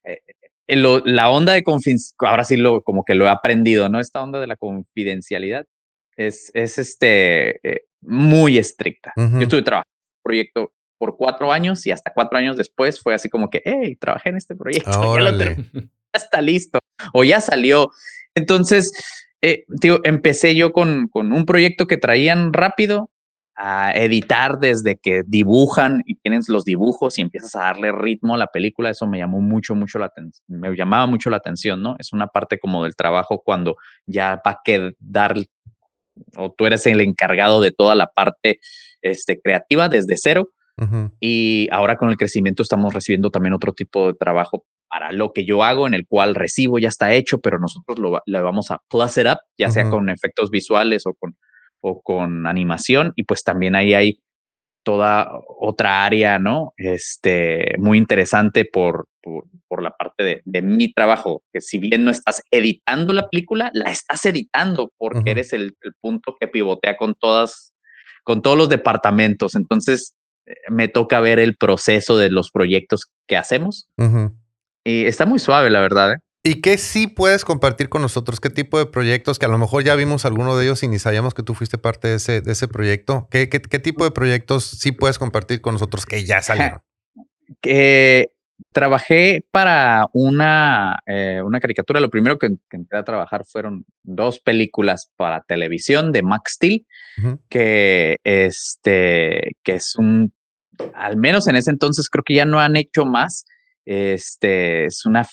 [0.04, 0.20] Eh,
[0.68, 4.00] eh, la onda de confidencialidad, ahora sí lo, como que lo he aprendido, ¿no?
[4.00, 5.66] Esta onda de la confidencialidad
[6.16, 9.14] es, es este, eh, muy estricta.
[9.16, 13.14] Yo estuve trabajando en un proyecto por cuatro años y hasta cuatro años después fue
[13.14, 15.58] así como que, hey, trabajé en este proyecto, ya,
[16.14, 16.80] está listo
[17.14, 17.92] o ya salió.
[18.36, 18.94] Entonces,
[19.42, 19.66] eh,
[20.04, 23.10] empecé yo con, con un proyecto que traían rápido
[23.56, 28.38] a editar desde que dibujan y tienes los dibujos y empiezas a darle ritmo a
[28.38, 31.96] la película, eso me llamó mucho, mucho la atención, me llamaba mucho la atención, ¿no?
[32.00, 35.36] Es una parte como del trabajo cuando ya va a quedar
[36.36, 38.60] o tú eres el encargado de toda la parte
[39.02, 40.50] este, creativa desde cero
[41.20, 45.46] y ahora con el crecimiento estamos recibiendo también otro tipo de trabajo para lo que
[45.46, 49.18] yo hago, en el cual recibo ya está hecho, pero nosotros lo, vamos a plus
[49.18, 51.36] it up, ya sea con efectos visuales o con,
[51.84, 53.14] o con animación.
[53.16, 54.20] Y pues también ahí hay
[54.84, 56.74] toda otra área, ¿no?
[56.78, 62.12] Este, muy interesante por, por, la parte de, de, mi trabajo, que si bien no
[62.12, 67.16] estás editando la película, la estás editando porque eres el, el, punto que pivotea con
[67.16, 67.74] todas,
[68.24, 69.56] con todos los departamentos.
[69.56, 70.14] Entonces,
[70.46, 73.88] eh, me toca ver el proceso de los proyectos que hacemos.
[74.84, 76.14] Y está muy suave, la verdad.
[76.14, 76.18] ¿eh?
[76.46, 78.42] ¿Y qué sí puedes compartir con nosotros?
[78.42, 79.40] ¿Qué tipo de proyectos?
[79.40, 81.78] Que a lo mejor ya vimos alguno de ellos y ni sabíamos que tú fuiste
[81.78, 83.30] parte de ese, de ese proyecto.
[83.32, 86.82] ¿Qué, qué, tipo de proyectos sí puedes compartir con nosotros que ya salieron?
[87.62, 88.32] que
[88.74, 92.02] trabajé para una, eh, una caricatura.
[92.02, 96.86] Lo primero que, entré a trabajar fueron dos películas para televisión de Max Steel,
[97.48, 100.34] que, este, que es un,
[100.94, 103.46] al menos en ese entonces creo que ya no han hecho más.
[103.86, 105.26] Este, es una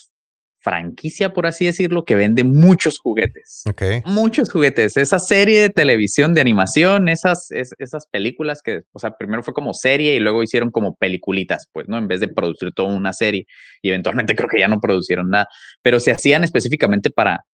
[0.60, 3.62] franquicia, por así decirlo, que vende muchos juguetes.
[4.04, 4.96] Muchos juguetes.
[4.96, 9.72] Esa serie de televisión de animación, esas, esas películas que, o sea, primero fue como
[9.72, 11.96] serie y luego hicieron como peliculitas, pues, ¿no?
[11.98, 13.46] En vez de producir toda una serie.
[13.82, 15.48] Y eventualmente creo que ya no producieron nada,
[15.82, 17.44] pero se hacían específicamente para,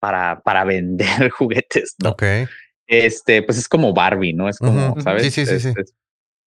[0.00, 2.10] para, para vender juguetes, ¿no?
[2.10, 2.24] Ok.
[2.86, 4.48] Este, pues es como Barbie, ¿no?
[4.48, 5.22] Es como, ¿sabes?
[5.22, 5.72] Sí, sí, sí, sí.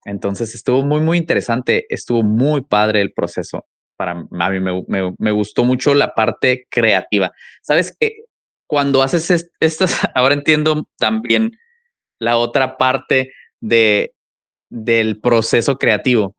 [0.04, 1.86] Entonces estuvo muy, muy interesante.
[1.88, 7.32] Estuvo muy padre el proceso para a mí me, gustó mucho la parte creativa.
[7.62, 8.26] Sabes que
[8.68, 11.58] cuando haces estas, ahora entiendo también
[12.20, 14.14] la otra parte de,
[14.70, 16.36] del proceso creativo.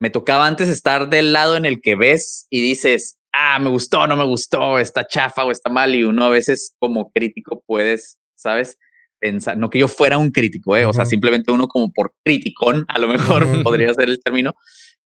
[0.00, 4.06] Me tocaba antes estar del lado en el que ves y dices, ah, me gustó,
[4.06, 5.94] no me gustó, está chafa o está mal.
[5.94, 8.78] Y uno a veces como crítico puedes, ¿sabes?
[9.18, 10.84] Pensar, no que yo fuera un crítico, ¿eh?
[10.84, 14.54] o sea, simplemente uno como por criticón, a lo mejor podría ser el término,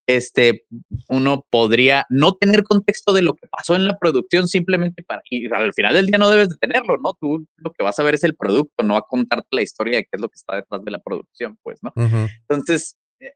[0.09, 0.64] este,
[1.09, 5.53] uno podría no tener contexto de lo que pasó en la producción simplemente para, y
[5.53, 7.12] al final del día no debes de tenerlo, ¿no?
[7.21, 10.05] Tú lo que vas a ver es el producto, no a contarte la historia de
[10.05, 11.92] qué es lo que está detrás de la producción, pues, ¿no?
[11.94, 13.35] Entonces, eh,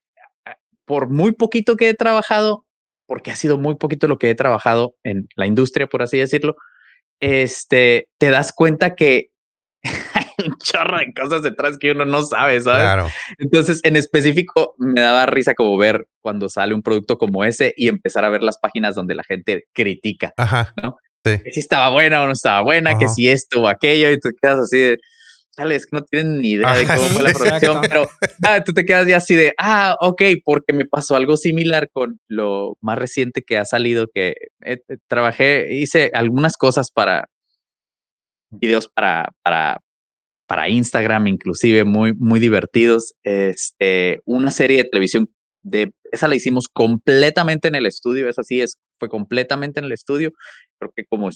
[0.86, 2.64] por muy poquito que he trabajado,
[3.04, 6.56] porque ha sido muy poquito lo que he trabajado en la industria, por así decirlo,
[7.20, 9.28] este, te das cuenta que
[10.42, 12.82] un chorro de cosas detrás que uno no sabe, ¿sabes?
[12.82, 13.08] Claro.
[13.38, 17.88] Entonces, en específico, me daba risa como ver cuando sale un producto como ese y
[17.88, 20.72] empezar a ver las páginas donde la gente critica, Ajá.
[20.82, 20.96] ¿no?
[21.24, 21.38] Sí.
[21.42, 24.30] Que si estaba buena o no estaba buena, que si esto o aquello, y tú
[24.40, 24.98] quedas así de,
[25.56, 28.08] es que no tienen ni idea de cómo fue la producción, pero
[28.42, 32.18] ah, tú te quedas ya así de, ah, ok, porque me pasó algo similar con
[32.28, 34.78] lo más reciente que ha salido, que eh,
[35.08, 37.28] trabajé, hice algunas cosas para
[38.50, 39.80] videos para, para,
[40.52, 43.14] para Instagram, inclusive muy, muy divertidos.
[43.22, 45.30] Este, una serie de televisión
[45.62, 49.92] de esa la hicimos completamente en el estudio, esa sí es fue completamente en el
[49.92, 50.30] estudio.
[50.78, 51.30] Creo que como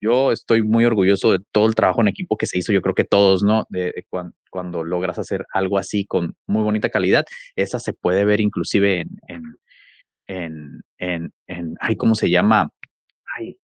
[0.00, 2.94] yo estoy muy orgulloso de todo el trabajo en equipo que se hizo, yo creo
[2.94, 3.66] que todos, ¿no?
[3.70, 4.04] De,
[4.48, 7.24] cuando, logras hacer algo así con muy bonita calidad,
[7.56, 9.42] esa se puede ver inclusive en, en,
[10.28, 12.70] en, en, en ay, ¿cómo se llama?
[13.36, 13.58] Ay,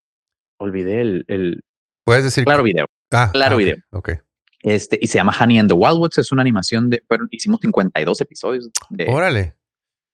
[0.58, 1.60] olvidé el, el
[2.04, 2.42] Puedes decir.
[2.42, 2.86] Claro video.
[3.12, 3.76] Ah, claro ah, video.
[3.92, 4.25] Ok.
[4.66, 6.18] Este, y se llama Honey and the Wildwoods.
[6.18, 8.68] Es una animación de, pero hicimos 52 episodios.
[8.90, 9.55] De, Órale.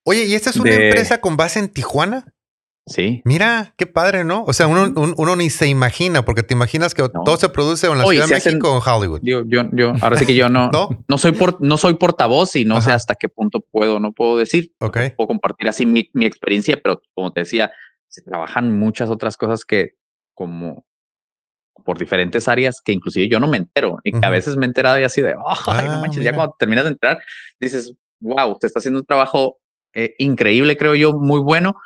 [0.05, 2.35] Oye, ¿y esta es una empresa con base en Tijuana?
[2.87, 3.23] Sí.
[3.25, 4.45] Mira, qué padre, ¿no?
[4.45, 7.97] O sea, uno, uno, ni se imagina, porque te imaginas que todo se produce en
[7.97, 9.21] la Ciudad de México o en Hollywood.
[9.23, 10.69] Yo, yo, yo, ahora sí que yo no,
[11.09, 11.19] ¿No?
[11.19, 14.75] soy por, no soy portavoz y no sé hasta qué punto puedo, no puedo decir.
[14.81, 14.99] Ok.
[15.17, 17.73] puedo compartir así mi, mi experiencia, pero como te decía,
[18.09, 19.95] se trabajan muchas otras cosas que
[20.35, 20.85] como
[21.83, 24.69] por diferentes áreas que inclusive yo no me entero y que a veces me he
[24.69, 27.23] enterado y así de, ay, no ah, manches, ya cuando terminas de entrar,
[27.61, 29.59] dices, wow, te está haciendo un trabajo
[29.95, 31.77] eh, increíble, creo yo, muy bueno.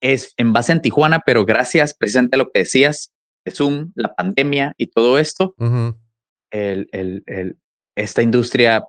[0.00, 3.12] Es en base en Tijuana, pero gracias precisamente a lo que decías
[3.44, 5.54] de Zoom, la pandemia y todo esto,
[6.50, 7.56] el, el, el,
[7.94, 8.84] esta industria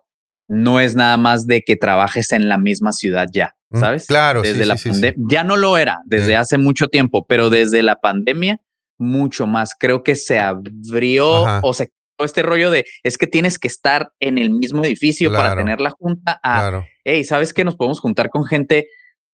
[0.48, 4.08] no es nada más de que trabajes en la misma ciudad ya, ¿sabes?
[4.08, 7.84] Claro, desde sí, la sí, Ya no lo era desde hace mucho tiempo, pero desde
[7.84, 8.60] la pandemia
[8.98, 9.76] mucho más.
[9.78, 11.92] Creo que se abrió o se
[12.26, 15.92] este rollo de es que tienes que estar en el mismo edificio para tener la
[15.92, 18.88] junta a, hey, ¿sabes que Nos podemos juntar con gente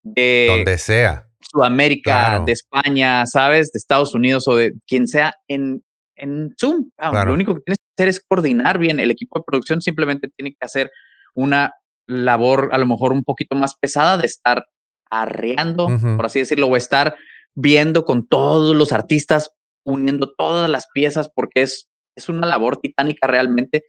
[0.03, 1.29] de donde sea.
[1.41, 3.73] Sudamérica, de España, ¿sabes?
[3.73, 5.85] De Estados Unidos o de quien sea en,
[6.17, 6.91] en Zoom.
[6.99, 9.01] Lo único que tienes que hacer es coordinar bien.
[9.01, 10.91] El equipo de producción simplemente tiene que hacer
[11.35, 11.75] una
[12.07, 14.65] labor a lo mejor un poquito más pesada de estar
[15.11, 17.15] arreando, por así decirlo, o estar
[17.55, 19.51] viendo con todos los artistas,
[19.85, 23.85] uniendo todas las piezas, porque es, es una labor titánica realmente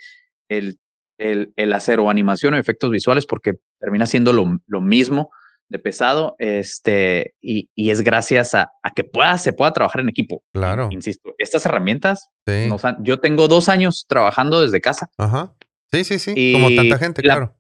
[0.50, 0.80] el,
[1.18, 5.32] el, el hacer o animación o efectos visuales, porque termina siendo lo, lo mismo
[5.70, 10.10] de pesado, este, y, y es gracias a, a, que pueda, se pueda trabajar en
[10.10, 10.44] equipo.
[10.54, 10.90] Claro.
[10.92, 12.30] Insisto, estas herramientas,
[13.00, 15.10] yo tengo dos años trabajando desde casa.
[15.18, 15.56] Ajá.
[15.92, 17.56] Sí, sí, sí, como tanta gente, claro.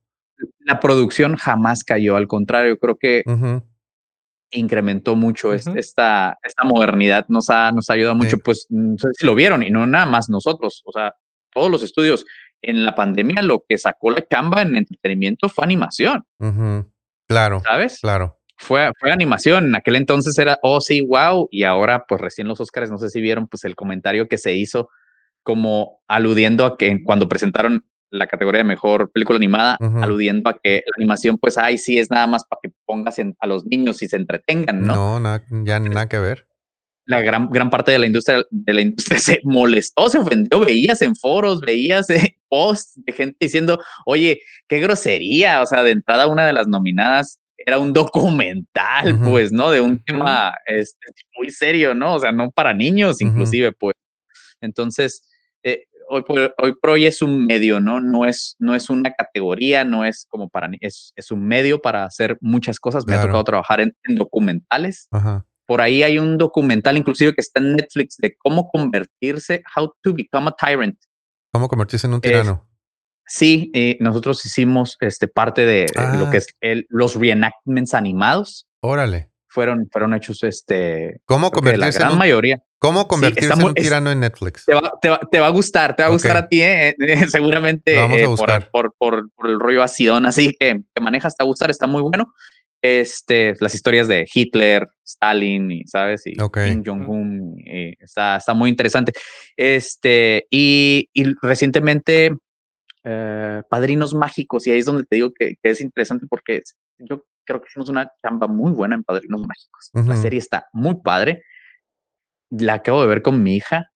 [0.59, 3.23] La producción jamás cayó, al contrario, creo que
[4.53, 9.25] incrementó mucho esta, esta modernidad, nos ha, nos ha ayudado mucho, pues no sé si
[9.25, 11.15] lo vieron y no nada más nosotros, o sea,
[11.51, 12.25] todos los estudios.
[12.61, 16.25] En la pandemia lo que sacó la chamba en entretenimiento fue animación.
[17.27, 17.61] Claro.
[17.65, 17.99] ¿Sabes?
[17.99, 18.39] Claro.
[18.57, 19.65] Fue, fue animación.
[19.65, 21.49] En aquel entonces era, oh sí, wow.
[21.51, 24.53] Y ahora, pues recién los Oscars, no sé si vieron, pues el comentario que se
[24.53, 24.89] hizo
[25.43, 30.83] como aludiendo a que cuando presentaron la categoría de mejor película animada, aludiendo a que
[30.85, 34.07] la animación, pues, ay, sí, es nada más para que pongas a los niños y
[34.07, 35.19] se entretengan, ¿no?
[35.19, 36.47] No, ya nada que ver.
[37.05, 41.01] La gran, gran parte de la industria de la industria se molestó, se ofendió, veías
[41.01, 46.27] en foros, veías eh, posts de gente diciendo, oye, qué grosería, o sea, de entrada
[46.27, 49.71] una de las nominadas era un documental, pues, ¿no?
[49.71, 52.15] De un tema este, muy serio, ¿no?
[52.15, 53.95] O sea, no para niños, inclusive, pues.
[54.59, 55.23] Entonces,
[55.63, 56.23] eh, hoy,
[56.57, 57.99] hoy por hoy es un medio, ¿no?
[57.99, 62.05] No es, no es una categoría, no es como para, es, es un medio para
[62.05, 63.05] hacer muchas cosas.
[63.05, 65.07] Me ha tocado trabajar en, documentales.
[65.65, 70.13] Por ahí hay un documental inclusive que está en Netflix de cómo convertirse, how to
[70.13, 70.97] become a tyrant.
[71.51, 72.67] ¿Cómo convertirse en un tirano?
[73.25, 75.85] sí, eh, nosotros hicimos este, parte de
[76.17, 76.39] lo que ah.
[76.39, 78.67] es el, los reenactments animados.
[78.81, 81.21] Órale fueron, fueron hechos este.
[81.25, 82.61] ¿Cómo la gran mayoría.
[82.79, 84.65] ¿Cómo convertirse en un tirano en Netflix?
[84.65, 87.95] Te va, te, va, a gustar, te va a gustar a ti, eh, eh, seguramente
[87.97, 88.25] eh,
[88.71, 91.87] por, por, por, el rollo acidón así que, que manejas, te va a gustar, está
[91.87, 92.33] muy bueno.
[92.81, 97.55] Este, las historias de Hitler, Stalin, y sabes, y Kim Jong-un,
[97.99, 99.13] está, está muy interesante.
[99.55, 102.35] Este, y, y recientemente
[103.69, 106.63] Padrinos Mágicos, y ahí es donde te digo que, que es interesante porque
[106.99, 109.89] yo creo que hicimos una chamba muy buena en Padrinos Mágicos.
[109.93, 111.43] La serie está muy padre.
[112.49, 113.91] La acabo de ver con mi hija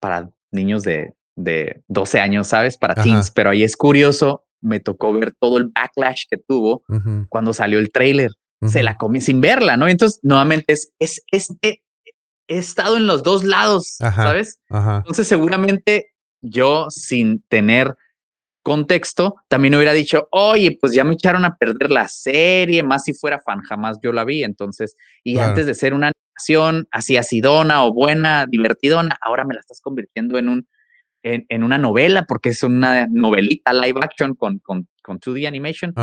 [0.00, 2.76] para niños de, de 12 años, ¿sabes?
[2.76, 6.82] Para teens, pero ahí es curioso, me tocó ver todo el backlash que tuvo
[7.28, 8.30] cuando salió el trailer.
[8.66, 9.88] Se la comí sin verla, ¿no?
[9.88, 11.82] Entonces, nuevamente es, es, este,
[12.46, 14.60] he estado en los dos lados, ¿sabes?
[14.70, 17.96] Entonces, seguramente yo sin tener
[18.62, 23.12] contexto, también hubiera dicho, oye, pues ya me echaron a perder la serie, más si
[23.14, 24.44] fuera fan, jamás yo la vi.
[24.44, 29.60] Entonces, y antes de ser una animación así acidona o buena, divertidona, ahora me la
[29.60, 30.68] estás convirtiendo en un
[31.24, 35.94] en, una novela, porque es una novelita live action con, con, con 2D animation.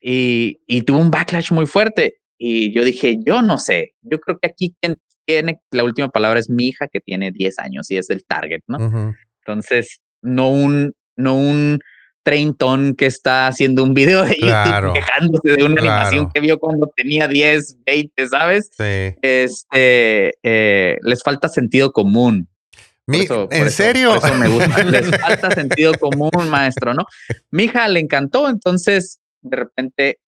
[0.00, 2.20] Y, y tuvo un backlash muy fuerte.
[2.36, 6.40] Y yo dije, yo no sé, yo creo que aquí quien tiene la última palabra
[6.40, 9.14] es mi hija que tiene 10 años y es el target, ¿no?
[9.44, 11.80] Entonces, no un, no un
[12.22, 16.92] treintón que está haciendo un video de YouTube quejándose de una animación que vio cuando
[16.94, 18.70] tenía 10, 20, ¿sabes?
[18.76, 19.16] Sí.
[19.22, 22.48] Este, eh, les falta sentido común.
[23.12, 24.16] ¿En serio?
[24.16, 24.84] Eso me gusta.
[24.84, 27.06] Les falta sentido común, maestro, ¿no?
[27.50, 30.18] Mi hija le encantó, entonces de repente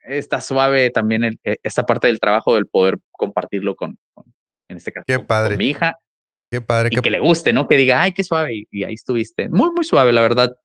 [0.00, 3.98] está suave también eh, esta parte del trabajo del poder compartirlo con,
[4.68, 5.54] en este caso, Qué padre.
[5.54, 5.98] Con mi hija.
[6.50, 6.90] Qué padre.
[6.92, 7.68] Y que le guste, ¿no?
[7.68, 8.66] Que diga, ay, qué suave.
[8.70, 9.48] Y, ahí estuviste.
[9.48, 10.56] Muy, muy suave, la verdad,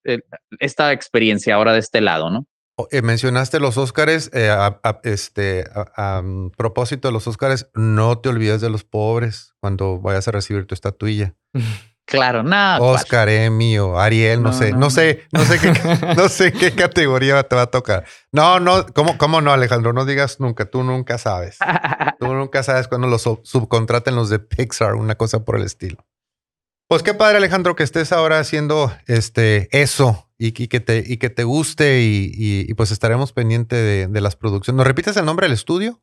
[0.60, 2.48] esta experiencia ahora de este lado, ¿no?
[2.92, 8.30] Eh, mencionaste los Óscares, eh, a, este, a, mm, propósito de los Óscares, no te
[8.30, 11.36] olvides de los pobres cuando vayas a recibir tu estatuilla.
[12.06, 12.80] Claro, nada.
[12.82, 15.72] Oscar, Emio, Ariel, no, sé, no, sé, no sé qué,
[16.18, 18.06] no sé qué categoría te va a tocar.
[18.32, 19.94] No, no, ¿cómo, ¿cómo no, Alejandro?
[19.94, 21.58] No digas nunca, tú nunca sabes.
[22.20, 26.06] tú nunca sabes cuando los subcontraten los de Pixar, una cosa por el estilo.
[26.90, 31.30] Pues qué padre, Alejandro, que estés ahora haciendo este, eso y, que, te, y que
[31.30, 34.78] te guste y, pues estaremos pendientes de, de las producciones.
[34.78, 36.02] ¿Nos repites el nombre del estudio?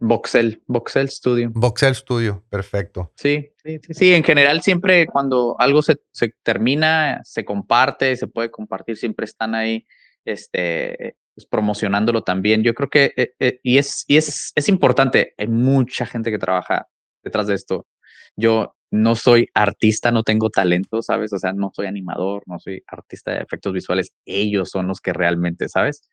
[0.00, 1.50] Voxel, Voxel Studio.
[1.52, 3.12] Voxel Studio, perfecto.
[3.16, 5.98] Sí, sí, sí, en general siempre cuando algo se,
[6.42, 9.86] termina, se comparte, se puede compartir, siempre están ahí
[10.24, 12.62] este, pues, promocionándolo también.
[12.62, 16.38] Yo creo que, eh, eh, y, es, y es, es importante, hay mucha gente que
[16.38, 16.86] trabaja
[17.24, 17.86] detrás de esto.
[18.36, 21.32] Yo no soy artista, no tengo talento, ¿sabes?
[21.32, 24.12] O sea, no soy animador, no soy artista de efectos visuales.
[24.24, 26.08] Ellos son los que realmente, ¿sabes?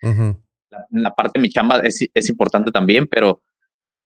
[0.90, 3.42] la, parte de mi chamba es, es importante también, pero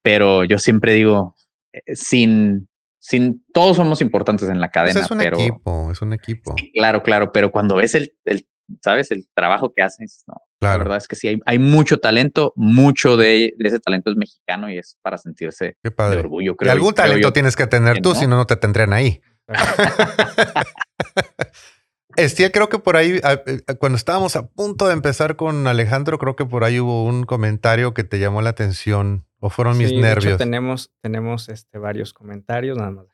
[0.01, 1.35] pero yo siempre digo,
[1.73, 2.67] eh, sin,
[2.99, 5.01] sin, todos somos importantes en la pues cadena.
[5.01, 6.55] es un equipo, es un equipo.
[6.73, 8.45] claro, claro, pero cuando ves el, el
[8.81, 12.53] sabes, el trabajo que haces, no, la verdad es que sí, hay, hay mucho talento,
[12.55, 16.55] mucho de, ese talento es mexicano y es para sentirse de orgullo.
[16.55, 19.21] Creo, y algún talento tienes que tener tú, si no, no te tendrían ahí.
[22.19, 26.35] Estia, creo que por ahí, eh, cuando estábamos a punto de empezar con Alejandro, creo
[26.35, 30.37] que por ahí hubo un comentario que te llamó la atención o fueron mis nervios.
[30.37, 33.05] tenemos, tenemos este, varios comentarios, nada más.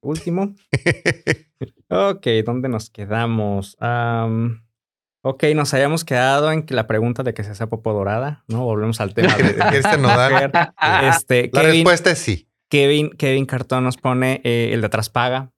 [0.00, 0.54] Último.
[1.88, 3.76] ok, ¿dónde nos quedamos?
[5.22, 8.64] ok, nos habíamos quedado en que la pregunta de que se hace popo dorada, ¿no?
[8.64, 10.52] Volvemos al tema de, este nodal.
[11.02, 12.48] Este, la respuesta es sí.
[12.68, 15.53] Kevin, Kevin Cartón nos pone eh, el de atrás paga.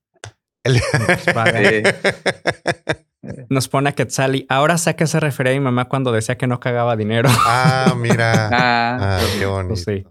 [3.48, 4.46] Nos pone a Quetzali.
[4.48, 7.28] Ahora sé a qué se refería mi mamá cuando decía que no cagaba dinero.
[7.32, 8.48] Ah, mira.
[8.52, 9.76] ah, ah qué bonito.
[9.76, 10.04] Sí.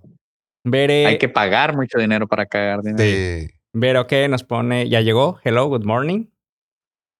[0.74, 3.00] Hay que pagar mucho dinero para cagar dinero.
[3.00, 3.50] Sí.
[3.74, 5.40] Vero que nos pone, ya llegó.
[5.44, 6.26] Hello, good morning.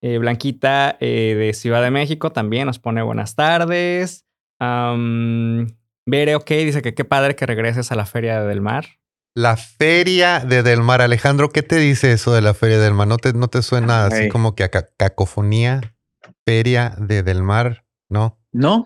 [0.02, 4.26] Eh, Blanquita eh, de Ciudad de México también nos pone buenas tardes.
[4.60, 5.68] Um,
[6.06, 8.86] Vere, ok, dice que qué padre que regreses a la Feria del Mar.
[9.38, 11.02] La Feria de Del Mar.
[11.02, 13.10] Alejandro, ¿qué te dice eso de la Feria del Mar?
[13.10, 15.94] ¿No te, no te suena así como que a cacofonía?
[16.46, 18.40] Feria de Del Mar, ¿no?
[18.54, 18.86] No,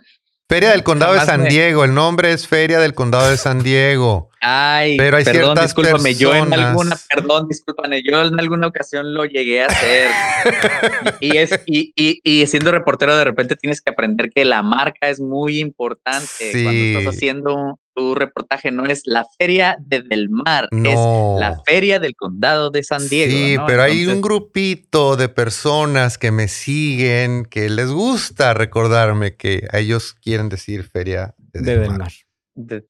[0.50, 1.84] Feria del Condado de San Diego.
[1.84, 4.32] El nombre es Feria del Condado de San Diego.
[4.42, 9.14] Ay, pero hay perdón, ciertas discúlpame, yo en alguna, perdón, discúlpame, yo en alguna ocasión
[9.14, 10.10] lo llegué a hacer.
[11.20, 15.10] y, es, y, y, y, siendo reportero, de repente tienes que aprender que la marca
[15.10, 18.72] es muy importante cuando estás haciendo tu reportaje.
[18.72, 23.32] No es la Feria de Del Mar, es la Feria del Condado de San Diego.
[23.32, 29.68] Sí, pero hay un grupito de personas que me siguen que les gusta recordarme que
[29.74, 32.12] ellos quieren decir Feria de Del, Mar.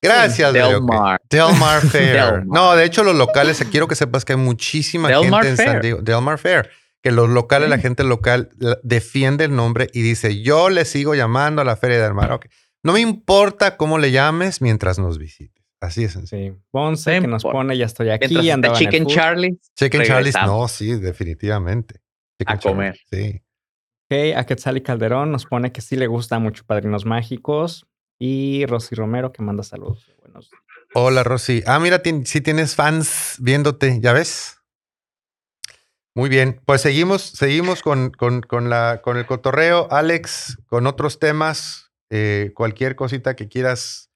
[0.02, 1.20] Gracias, Delmar.
[1.30, 2.46] Delmar Fair.
[2.46, 6.02] No, de hecho, los locales, quiero que sepas que hay muchísima gente en San Diego.
[6.02, 6.70] Delmar Fair.
[7.02, 8.50] Que los locales, la gente local
[8.84, 12.40] defiende el nombre y dice: Yo le sigo llamando a la Feria del Mar.
[12.84, 15.66] No me importa cómo le llames mientras nos visites.
[15.82, 16.18] Así es.
[16.26, 16.54] Sí.
[16.72, 18.50] Ponce, que nos pone, ya estoy aquí.
[18.50, 19.60] Andaba Chicken Charlie.
[19.76, 22.02] Chicken Charlie, no, sí, definitivamente.
[22.46, 23.00] a comer.
[23.10, 23.42] Sí.
[24.12, 27.86] Ok, a Quetzal Calderón nos pone que sí le gusta mucho Padrinos Mágicos.
[28.22, 30.12] Y Rosy Romero que manda saludos.
[30.20, 30.52] Buenos
[30.94, 31.64] Hola, Rosy.
[31.66, 34.58] Ah, mira, si tienes fans viéndote, ¿ya ves?
[36.16, 39.88] Muy bien, pues seguimos, seguimos con, con, la, con el cotorreo.
[39.92, 44.10] Alex, con otros temas, eh, cualquier cosita que quieras.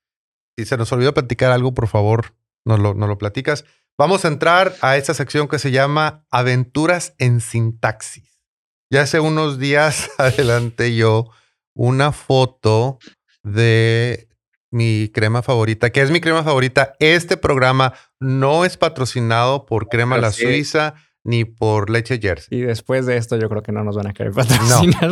[0.58, 2.36] Si se nos olvidó platicar algo, por favor,
[2.66, 3.66] nos lo, nos lo platicas.
[3.98, 8.44] Vamos a entrar a esta sección que se llama Aventuras en Sintaxis.
[8.92, 11.30] Ya hace unos días adelanté yo
[11.76, 13.00] una foto
[13.44, 14.30] de
[14.72, 15.92] mi crema favorita.
[15.92, 16.96] ¿Qué es mi crema favorita?
[17.00, 22.60] Este programa no es patrocinado por Crema La Suiza ni por leche Jersey.
[22.60, 25.12] Y después de esto, yo creo que no nos van a querer patrocinar.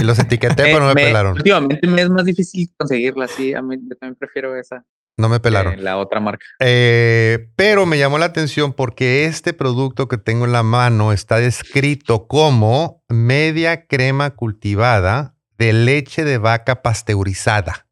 [0.00, 1.32] Y los etiqueté, pero no me, pelaron.
[1.32, 3.54] Últimamente me es más difícil conseguirla, sí.
[3.54, 4.84] A mí yo también prefiero esa.
[5.16, 5.82] No me pelaron.
[5.82, 6.46] La otra marca.
[6.60, 11.38] Eh, pero me llamó la atención porque este producto que tengo en la mano está
[11.38, 17.88] descrito como media crema cultivada de leche de vaca pasteurizada.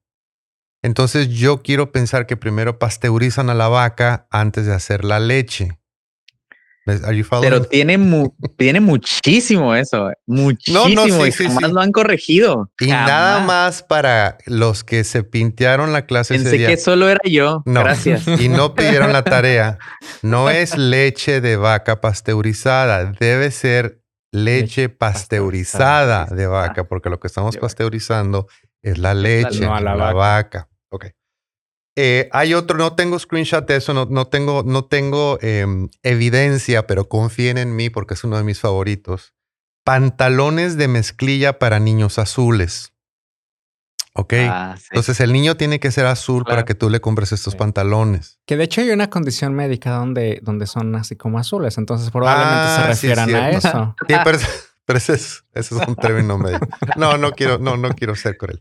[0.82, 5.80] Entonces yo quiero pensar que primero pasteurizan a la vaca antes de hacer la leche.
[6.86, 7.98] Pero tiene,
[8.56, 10.88] tiene muchísimo eso, muchísimo.
[10.88, 12.70] No, no, sí, y jamás lo han corregido.
[12.78, 17.62] Y nada más para los que se pintearon la clase Pensé que solo era yo.
[17.64, 18.26] Gracias.
[18.38, 19.78] Y no pidieron la tarea.
[20.22, 27.26] No es leche de vaca pasteurizada, debe ser leche, pasteurizada, de vaca, porque lo que
[27.26, 28.46] estamos pasteurizando
[28.82, 30.68] es la leche, no la, la vaca.
[30.90, 31.06] Ok.
[31.98, 36.86] Eh, hay otro, no tengo screenshot de eso, no, no tengo, no tengo em, evidencia,
[36.86, 39.34] pero confíen en mí porque es uno de mis favoritos.
[39.82, 42.92] Pantalones de mezclilla para niños azules.
[44.12, 44.34] Ok.
[44.40, 48.40] Ah, Entonces el niño tiene que ser azul para que tú le compres estos pantalones.
[48.46, 51.76] Que de hecho hay una condición médica donde, donde son así como azules.
[51.78, 53.94] Entonces probablemente se ah, refieran a eso.
[54.08, 54.38] Sí, pero,
[54.98, 56.66] ese, es, ese, es, un término médico.
[56.96, 58.58] No, no quiero, no, no quiero ser cruel.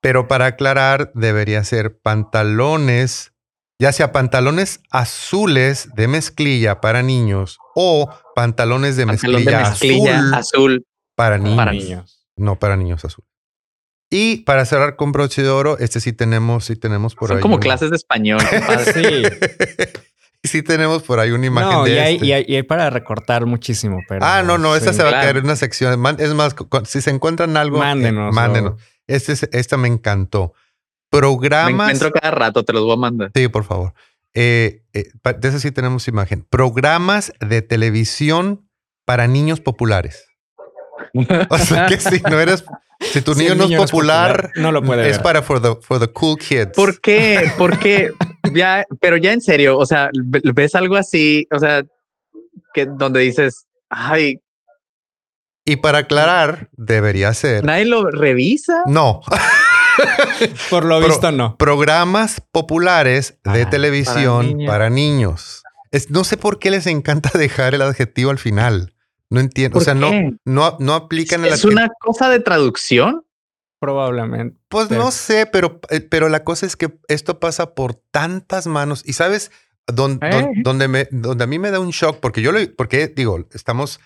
[0.00, 3.32] Pero para aclarar, debería ser pantalones,
[3.78, 9.62] ya sea pantalones azules de mezclilla para niños o pantalones de mezclilla,
[10.34, 12.26] azul, para niños.
[12.36, 13.24] No para niños azul.
[14.10, 17.42] Y para cerrar con broche de oro, este sí tenemos, sí tenemos por Son ahí.
[17.42, 18.40] como clases de español.
[18.94, 19.22] sí.
[20.42, 22.26] sí tenemos por ahí una imagen de y hay, este.
[22.26, 24.00] y, hay, y hay, para recortar muchísimo.
[24.08, 26.04] Pero ah, no, no, esta se va a caer en una sección.
[26.18, 28.34] Es más, si se encuentran algo, eh, mándenos.
[28.34, 28.82] mándenos.
[29.10, 30.54] Este, esta me encantó.
[31.10, 31.88] Programas.
[31.88, 33.32] Me encuentro cada rato, te los voy a mandar.
[33.34, 33.92] Sí, por favor.
[34.34, 36.46] Eh, eh, de eso sí tenemos imagen.
[36.48, 38.68] Programas de televisión
[39.04, 40.28] para niños populares.
[41.48, 42.64] o sea que si no eres,
[43.00, 46.06] si tu niño no es popular, no lo puede Es para for the, for the
[46.12, 46.70] cool kids.
[46.76, 47.50] ¿Por qué?
[47.58, 48.12] Porque
[48.54, 51.82] ya, pero ya en serio, o sea, ves algo así, o sea,
[52.72, 54.40] que donde dices, ay,
[55.64, 57.64] y para aclarar, debería ser.
[57.64, 58.82] ¿Nadie lo revisa?
[58.86, 59.20] No.
[60.70, 61.56] Por lo visto, no.
[61.56, 65.62] Programas populares de ah, televisión para, niños.
[66.08, 68.94] no sé por qué les encanta dejar el adjetivo al final.
[69.28, 69.78] No entiendo.
[69.78, 70.10] O sea, no,
[70.44, 73.24] no, no aplican el ¿Es una cosa de traducción?
[73.78, 74.58] Probablemente.
[74.68, 79.02] Pues no sé, pero, eh, pero la cosa es que esto pasa por tantas manos.
[79.06, 79.52] Y sabes,
[79.86, 83.46] donde, donde, me, donde a mí me da un shock, porque yo lo, porque digo,
[83.52, 84.00] estamos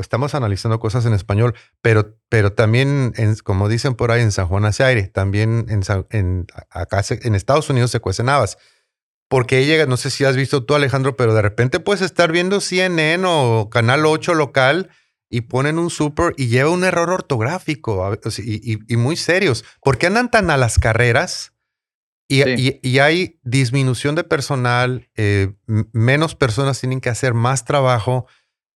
[0.00, 4.46] estamos analizando cosas en español, pero, pero también, en, como dicen por ahí en San
[4.46, 8.58] Juan hacia aire, también en, en, acá en Estados Unidos se cuecen habas.
[9.28, 12.60] Porque llega, no sé si has visto tú, Alejandro, pero de repente puedes estar viendo
[12.60, 14.90] CNN o Canal 8 local
[15.30, 19.64] y ponen un super y lleva un error ortográfico y, muy serios.
[19.80, 21.52] ¿Por qué andan tan a las carreras?
[22.26, 25.52] Y, y hay disminución de personal, eh,
[25.92, 28.26] menos personas tienen que hacer más trabajo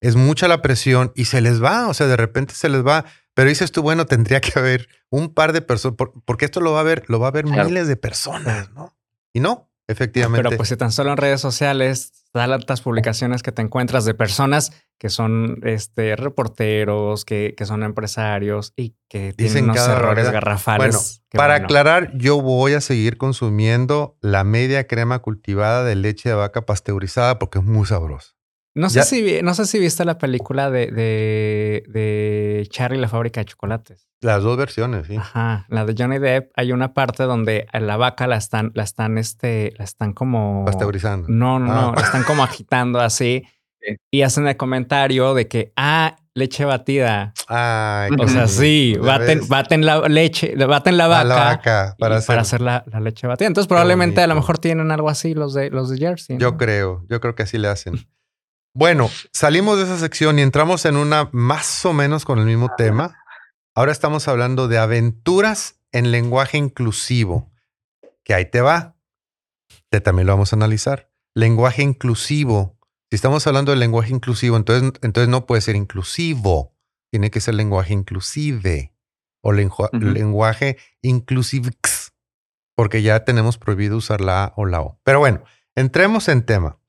[0.04, 3.04] es mucha la presión y se les va, o sea, de repente se les va.
[3.32, 6.80] Pero dices tú, bueno, tendría que haber un par de personas, porque esto lo va
[6.80, 8.94] a ver, lo va a ver miles de personas, ¿no?
[9.32, 10.42] Y no, efectivamente.
[10.42, 14.72] Pero pues si tan solo en redes sociales tantas publicaciones que te encuentras de personas
[14.98, 21.22] que son este, reporteros, que, que son empresarios y que tienen unos errores garrafales.
[21.32, 26.34] Bueno, para aclarar, yo voy a seguir consumiendo la media crema cultivada de leche de
[26.34, 28.33] vaca pasteurizada porque es muy sabrosa.
[28.74, 33.40] No sé, si, no sé si viste la película de, de, de Charlie la fábrica
[33.40, 34.08] de chocolates.
[34.20, 35.16] Las dos versiones, sí.
[35.16, 35.66] Ajá.
[35.68, 39.18] La de Johnny Depp, hay una parte donde a la vaca la están, la están,
[39.18, 40.64] este, la están como.
[40.64, 41.28] Pasteurizando.
[41.28, 41.88] No, no, no.
[41.90, 41.94] Ah.
[41.94, 43.44] La están como agitando así.
[44.10, 47.34] Y hacen el comentario de que, ah, leche batida.
[47.48, 52.26] Ay, o sea, sí, baten, baten, la leche, baten la vaca, la vaca para, hacer...
[52.28, 53.46] para hacer la, la, leche batida.
[53.46, 56.38] Entonces, probablemente a lo mejor tienen algo así los de los de Jersey.
[56.38, 58.06] Yo creo, yo creo que así le hacen.
[58.76, 62.70] Bueno, salimos de esa sección y entramos en una más o menos con el mismo
[62.76, 63.16] tema.
[63.72, 67.52] Ahora estamos hablando de aventuras en lenguaje inclusivo.
[68.24, 68.96] Que ahí te va.
[69.90, 71.08] Te también lo vamos a analizar.
[71.34, 72.76] Lenguaje inclusivo.
[73.10, 76.74] Si estamos hablando de lenguaje inclusivo, entonces, entonces no puede ser inclusivo.
[77.12, 78.92] Tiene que ser lenguaje inclusive
[79.40, 81.70] o lenguaje inclusive,
[82.74, 84.98] porque ya tenemos prohibido usar la A o la O.
[85.04, 85.44] Pero bueno,
[85.76, 86.80] entremos en tema.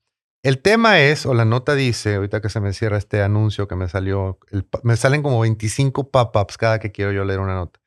[0.46, 3.74] El tema es, o la nota dice, ahorita que se me cierra este anuncio que
[3.74, 4.38] me salió,
[4.84, 7.80] me salen como 25 pop-ups cada que quiero yo leer una nota.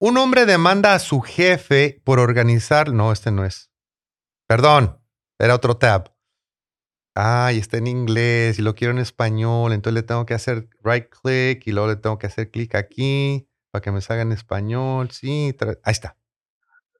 [0.00, 3.70] Un hombre demanda a su jefe por organizar, no, este no es.
[4.48, 5.00] Perdón,
[5.38, 6.12] era otro tab.
[7.14, 11.06] ay, está en inglés y lo quiero en español, entonces le tengo que hacer right
[11.08, 15.12] click y luego le tengo que hacer clic aquí para que me salga en español.
[15.12, 16.16] Sí, ahí está.